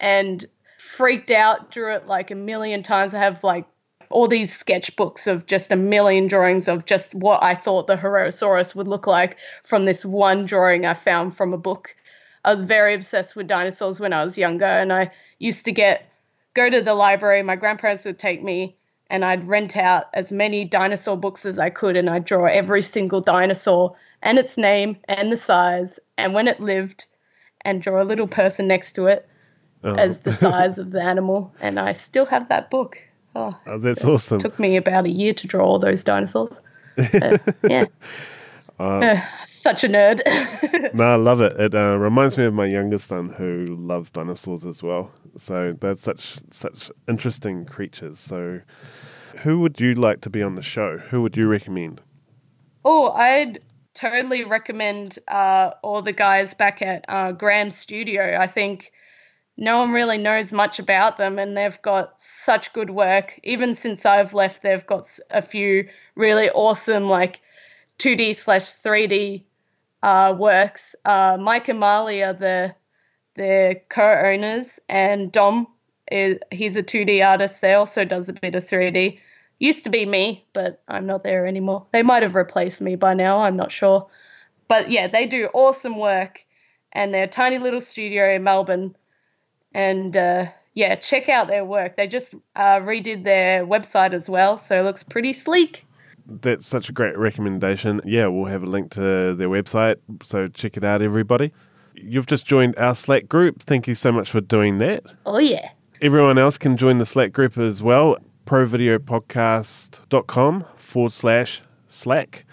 and 0.00 0.46
freaked 0.78 1.30
out, 1.30 1.70
drew 1.70 1.94
it 1.94 2.06
like 2.06 2.30
a 2.30 2.34
million 2.34 2.82
times. 2.82 3.14
I 3.14 3.18
have 3.18 3.42
like 3.42 3.66
all 4.10 4.28
these 4.28 4.56
sketchbooks 4.56 5.26
of 5.26 5.46
just 5.46 5.72
a 5.72 5.76
million 5.76 6.28
drawings 6.28 6.68
of 6.68 6.86
just 6.86 7.14
what 7.14 7.42
I 7.42 7.54
thought 7.54 7.86
the 7.86 7.96
Herrerasaurus 7.96 8.74
would 8.74 8.88
look 8.88 9.06
like 9.06 9.36
from 9.64 9.84
this 9.84 10.04
one 10.04 10.46
drawing 10.46 10.86
I 10.86 10.94
found 10.94 11.36
from 11.36 11.52
a 11.52 11.58
book. 11.58 11.96
I 12.44 12.52
was 12.52 12.62
very 12.62 12.94
obsessed 12.94 13.36
with 13.36 13.46
dinosaurs 13.48 14.00
when 14.00 14.12
I 14.12 14.24
was 14.24 14.36
younger, 14.38 14.64
and 14.66 14.92
I 14.92 15.10
used 15.38 15.64
to 15.64 15.72
get 15.72 16.08
go 16.54 16.68
to 16.70 16.80
the 16.80 16.94
library. 16.94 17.42
My 17.42 17.56
grandparents 17.56 18.04
would 18.04 18.18
take 18.18 18.42
me, 18.42 18.76
and 19.10 19.24
I'd 19.24 19.46
rent 19.48 19.76
out 19.76 20.06
as 20.14 20.30
many 20.32 20.64
dinosaur 20.64 21.16
books 21.16 21.44
as 21.46 21.58
I 21.58 21.70
could, 21.70 21.96
and 21.96 22.08
I'd 22.10 22.24
draw 22.24 22.46
every 22.46 22.82
single 22.82 23.20
dinosaur 23.20 23.96
and 24.22 24.38
its 24.38 24.56
name 24.56 24.96
and 25.08 25.30
the 25.32 25.36
size 25.36 25.98
and 26.16 26.32
when 26.34 26.48
it 26.48 26.60
lived, 26.60 27.06
and 27.62 27.82
draw 27.82 28.02
a 28.02 28.04
little 28.04 28.26
person 28.28 28.66
next 28.68 28.92
to 28.94 29.06
it 29.06 29.28
Oh. 29.82 29.94
as 29.96 30.20
the 30.20 30.32
size 30.46 30.78
of 30.78 30.92
the 30.92 31.02
animal. 31.02 31.52
And 31.60 31.78
I 31.78 31.92
still 31.92 32.24
have 32.26 32.48
that 32.48 32.70
book. 32.70 32.98
Oh, 33.36 33.54
Oh, 33.66 33.78
that's 33.78 34.04
awesome. 34.04 34.38
took 34.38 34.58
me 34.58 34.76
about 34.76 35.04
a 35.06 35.10
year 35.10 35.34
to 35.34 35.46
draw 35.46 35.64
all 35.66 35.78
those 35.78 36.04
dinosaurs. 36.04 36.60
Uh, 37.20 37.38
yeah. 37.68 37.86
Uh, 38.78 39.20
such 39.64 39.82
a 39.84 39.88
nerd. 39.88 40.20
No, 40.94 41.04
I 41.04 41.16
love 41.16 41.40
it. 41.40 41.52
It 41.58 41.74
uh, 41.74 41.96
reminds 41.98 42.38
me 42.38 42.44
of 42.44 42.54
my 42.54 42.66
youngest 42.66 43.08
son 43.08 43.26
who 43.30 43.64
loves 43.66 44.10
dinosaurs 44.10 44.64
as 44.64 44.80
well. 44.80 45.10
So 45.36 45.72
they're 45.72 45.96
such 45.96 46.38
such 46.50 46.90
interesting 47.08 47.64
creatures. 47.64 48.20
So, 48.20 48.60
who 49.38 49.58
would 49.60 49.80
you 49.80 49.94
like 49.94 50.20
to 50.20 50.30
be 50.30 50.40
on 50.42 50.54
the 50.54 50.62
show? 50.62 50.98
Who 50.98 51.22
would 51.22 51.36
you 51.36 51.48
recommend? 51.48 52.00
oh, 52.84 53.10
I'd 53.10 53.60
totally 53.94 54.44
recommend 54.44 55.18
uh, 55.26 55.70
all 55.82 56.02
the 56.02 56.12
guys 56.12 56.54
back 56.54 56.82
at 56.82 57.04
uh, 57.08 57.32
Graham 57.32 57.70
Studio. 57.70 58.38
I 58.38 58.46
think 58.46 58.92
no 59.56 59.78
one 59.78 59.90
really 59.92 60.18
knows 60.18 60.52
much 60.52 60.78
about 60.78 61.16
them, 61.16 61.38
and 61.38 61.56
they've 61.56 61.80
got 61.82 62.20
such 62.20 62.72
good 62.72 62.90
work. 62.90 63.40
Even 63.42 63.74
since 63.74 64.04
I've 64.04 64.34
left, 64.34 64.62
they've 64.62 64.86
got 64.86 65.06
a 65.30 65.42
few 65.42 65.88
really 66.14 66.50
awesome, 66.50 67.08
like 67.08 67.40
2D 67.98 68.36
slash 68.36 68.64
3D 68.82 69.44
uh, 70.04 70.34
works. 70.38 70.94
Uh, 71.06 71.38
Mike 71.40 71.68
and 71.68 71.80
Marley 71.80 72.22
are 72.22 72.34
the 72.34 72.74
the 73.36 73.80
co-owners, 73.88 74.78
and 74.88 75.32
Dom 75.32 75.66
is 76.12 76.38
he's 76.50 76.76
a 76.76 76.82
2D 76.82 77.26
artist. 77.26 77.62
They 77.62 77.72
also 77.72 78.04
does 78.04 78.28
a 78.28 78.34
bit 78.34 78.54
of 78.54 78.64
3D. 78.68 79.18
Used 79.58 79.84
to 79.84 79.90
be 79.90 80.04
me, 80.04 80.44
but 80.52 80.82
I'm 80.88 81.06
not 81.06 81.24
there 81.24 81.46
anymore. 81.46 81.86
They 81.92 82.02
might 82.02 82.22
have 82.22 82.34
replaced 82.34 82.82
me 82.82 82.96
by 82.96 83.14
now. 83.14 83.38
I'm 83.38 83.56
not 83.56 83.72
sure, 83.72 84.08
but 84.68 84.90
yeah, 84.90 85.06
they 85.06 85.26
do 85.26 85.48
awesome 85.54 85.96
work, 85.96 86.44
and 86.92 87.14
they're 87.14 87.24
a 87.24 87.28
tiny 87.28 87.58
little 87.58 87.80
studio 87.80 88.34
in 88.34 88.44
Melbourne. 88.44 88.94
And 89.72 90.14
uh, 90.14 90.46
yeah, 90.74 90.96
check 90.96 91.30
out 91.30 91.48
their 91.48 91.64
work. 91.64 91.96
They 91.96 92.08
just 92.08 92.34
uh, 92.54 92.80
redid 92.80 93.24
their 93.24 93.66
website 93.66 94.12
as 94.12 94.28
well, 94.28 94.58
so 94.58 94.78
it 94.78 94.84
looks 94.84 95.02
pretty 95.02 95.32
sleek. 95.32 95.86
That's 96.26 96.66
such 96.66 96.88
a 96.88 96.92
great 96.92 97.18
recommendation. 97.18 98.00
Yeah, 98.04 98.28
we'll 98.28 98.46
have 98.46 98.62
a 98.62 98.66
link 98.66 98.90
to 98.92 99.34
their 99.34 99.48
website. 99.48 99.96
So 100.22 100.46
check 100.48 100.76
it 100.76 100.84
out, 100.84 101.02
everybody. 101.02 101.52
You've 101.94 102.26
just 102.26 102.46
joined 102.46 102.76
our 102.76 102.94
Slack 102.94 103.28
group. 103.28 103.62
Thank 103.62 103.86
you 103.86 103.94
so 103.94 104.10
much 104.10 104.30
for 104.30 104.40
doing 104.40 104.78
that. 104.78 105.04
Oh 105.26 105.38
yeah. 105.38 105.70
Everyone 106.00 106.38
else 106.38 106.58
can 106.58 106.76
join 106.76 106.98
the 106.98 107.06
Slack 107.06 107.32
group 107.32 107.56
as 107.58 107.82
well. 107.82 108.16
provideopodcast.com 108.46 110.64
forward 110.76 111.12
slash 111.12 111.62
Slack. 111.88 112.44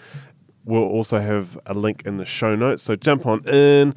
We'll 0.64 0.84
also 0.84 1.18
have 1.18 1.58
a 1.66 1.74
link 1.74 2.02
in 2.06 2.18
the 2.18 2.24
show 2.24 2.54
notes. 2.54 2.84
So 2.84 2.94
jump 2.94 3.26
on 3.26 3.46
in, 3.48 3.94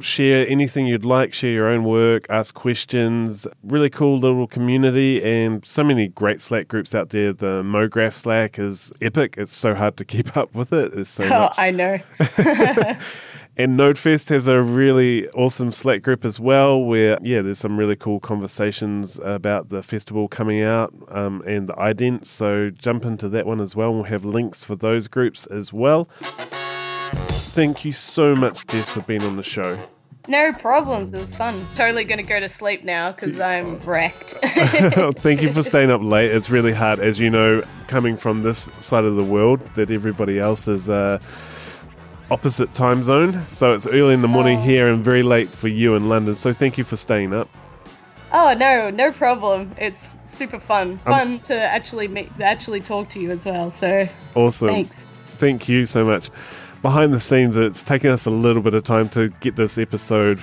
share 0.00 0.46
anything 0.48 0.86
you'd 0.86 1.04
like, 1.04 1.32
share 1.32 1.50
your 1.50 1.68
own 1.68 1.84
work, 1.84 2.26
ask 2.30 2.54
questions. 2.54 3.46
Really 3.62 3.90
cool 3.90 4.18
little 4.18 4.46
community 4.46 5.22
and 5.22 5.64
so 5.64 5.82
many 5.84 6.08
great 6.08 6.40
Slack 6.40 6.68
groups 6.68 6.94
out 6.94 7.10
there. 7.10 7.32
The 7.32 7.62
MoGraph 7.62 8.12
Slack 8.12 8.58
is 8.58 8.92
epic. 9.00 9.34
It's 9.38 9.54
so 9.54 9.74
hard 9.74 9.96
to 9.98 10.04
keep 10.04 10.36
up 10.36 10.54
with 10.54 10.72
it. 10.72 10.92
It's 10.94 11.10
so 11.10 11.24
Oh, 11.32 11.40
much. 11.40 11.58
I 11.58 11.70
know. 11.70 11.98
And 13.58 13.78
NodeFest 13.80 14.28
has 14.28 14.48
a 14.48 14.60
really 14.60 15.30
awesome 15.30 15.72
Slack 15.72 16.02
group 16.02 16.26
as 16.26 16.38
well, 16.38 16.78
where 16.78 17.16
yeah, 17.22 17.40
there's 17.40 17.58
some 17.58 17.78
really 17.78 17.96
cool 17.96 18.20
conversations 18.20 19.18
about 19.22 19.70
the 19.70 19.82
festival 19.82 20.28
coming 20.28 20.60
out 20.60 20.92
um, 21.08 21.42
and 21.46 21.66
the 21.66 21.72
idents. 21.72 22.26
So 22.26 22.68
jump 22.68 23.06
into 23.06 23.30
that 23.30 23.46
one 23.46 23.62
as 23.62 23.74
well. 23.74 23.94
We'll 23.94 24.02
have 24.02 24.26
links 24.26 24.62
for 24.62 24.76
those 24.76 25.08
groups 25.08 25.46
as 25.46 25.72
well. 25.72 26.06
Thank 27.56 27.84
you 27.86 27.92
so 27.92 28.36
much, 28.36 28.66
Jess, 28.66 28.90
for 28.90 29.00
being 29.00 29.22
on 29.22 29.36
the 29.36 29.42
show. 29.42 29.78
No 30.28 30.52
problems. 30.52 31.14
It 31.14 31.18
was 31.18 31.34
fun. 31.34 31.66
Totally 31.74 32.04
going 32.04 32.18
to 32.18 32.22
go 32.24 32.38
to 32.38 32.48
sleep 32.50 32.84
now 32.84 33.12
because 33.12 33.40
I'm 33.40 33.78
wrecked. 33.84 34.30
Thank 34.42 35.40
you 35.40 35.50
for 35.52 35.62
staying 35.62 35.90
up 35.90 36.02
late. 36.02 36.30
It's 36.32 36.50
really 36.50 36.72
hard, 36.72 37.00
as 37.00 37.18
you 37.18 37.30
know, 37.30 37.62
coming 37.86 38.16
from 38.18 38.42
this 38.42 38.70
side 38.78 39.04
of 39.04 39.16
the 39.16 39.24
world, 39.24 39.60
that 39.74 39.90
everybody 39.90 40.38
else 40.38 40.68
is 40.68 40.88
uh, 40.90 41.18
opposite 42.30 42.74
time 42.74 43.02
zone. 43.02 43.42
So 43.48 43.72
it's 43.72 43.86
early 43.86 44.12
in 44.12 44.20
the 44.20 44.28
morning 44.28 44.58
Oh. 44.58 44.62
here 44.62 44.88
and 44.88 45.02
very 45.02 45.22
late 45.22 45.48
for 45.48 45.68
you 45.68 45.94
in 45.94 46.08
London. 46.10 46.34
So 46.34 46.52
thank 46.52 46.76
you 46.76 46.84
for 46.84 46.96
staying 46.96 47.32
up. 47.32 47.48
oh 48.32 48.52
no, 48.58 48.90
no 48.90 49.12
problem. 49.12 49.74
It's 49.78 50.08
super 50.24 50.58
fun. 50.60 51.00
I'm 51.06 51.14
s- 51.14 51.24
Fun 51.24 51.40
to 51.40 51.54
actually 51.58 52.08
meet, 52.08 52.30
actually 52.40 52.80
talk 52.80 53.08
to 53.10 53.20
you 53.20 53.30
as 53.30 53.46
well. 53.46 53.70
So 53.70 54.06
Awesome. 54.34 54.68
thanks. 54.68 55.04
Thank 55.38 55.68
you 55.70 55.86
so 55.86 56.04
much. 56.04 56.28
Behind 56.82 57.12
the 57.12 57.20
scenes, 57.20 57.56
it's 57.56 57.82
taken 57.82 58.10
us 58.10 58.26
a 58.26 58.30
little 58.30 58.62
bit 58.62 58.74
of 58.74 58.84
time 58.84 59.08
to 59.10 59.28
get 59.40 59.56
this 59.56 59.78
episode. 59.78 60.40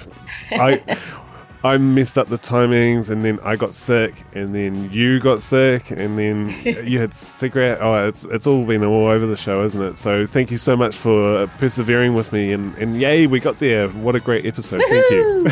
I 0.51 0.81
I 1.65 1.77
messed 1.77 2.17
up 2.17 2.27
the 2.27 2.37
timings, 2.37 3.09
and 3.09 3.23
then 3.23 3.39
I 3.41 3.55
got 3.55 3.73
sick, 3.73 4.13
and 4.33 4.53
then 4.53 4.91
you 4.91 5.21
got 5.21 5.41
sick, 5.41 5.91
and 5.91 6.17
then 6.17 6.49
you 6.85 6.99
had 6.99 7.11
SIGGRAPH. 7.11 7.77
Oh, 7.79 8.07
it's 8.07 8.25
it's 8.25 8.45
all 8.45 8.65
been 8.65 8.83
all 8.83 9.07
over 9.07 9.25
the 9.25 9.37
show, 9.37 9.63
isn't 9.63 9.81
it? 9.81 9.97
So 9.97 10.25
thank 10.25 10.51
you 10.51 10.57
so 10.57 10.75
much 10.75 10.95
for 10.95 11.47
persevering 11.57 12.15
with 12.15 12.33
me, 12.33 12.51
and 12.51 12.75
and 12.77 12.99
yay, 12.99 13.27
we 13.27 13.39
got 13.39 13.59
there. 13.59 13.87
What 13.89 14.15
a 14.15 14.19
great 14.19 14.45
episode! 14.45 14.81
Thank 14.89 15.09
you. 15.11 15.47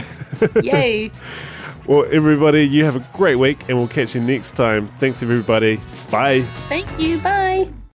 Yay. 0.63 1.11
Well, 1.88 2.05
everybody, 2.11 2.63
you 2.67 2.86
have 2.86 2.95
a 2.95 3.07
great 3.13 3.36
week, 3.38 3.67
and 3.69 3.77
we'll 3.77 3.88
catch 3.88 4.13
you 4.13 4.21
next 4.21 4.51
time. 4.55 4.88
Thanks, 4.88 5.23
everybody. 5.23 5.79
Bye. 6.11 6.41
Thank 6.67 6.88
you. 6.99 7.19
Bye. 7.19 7.69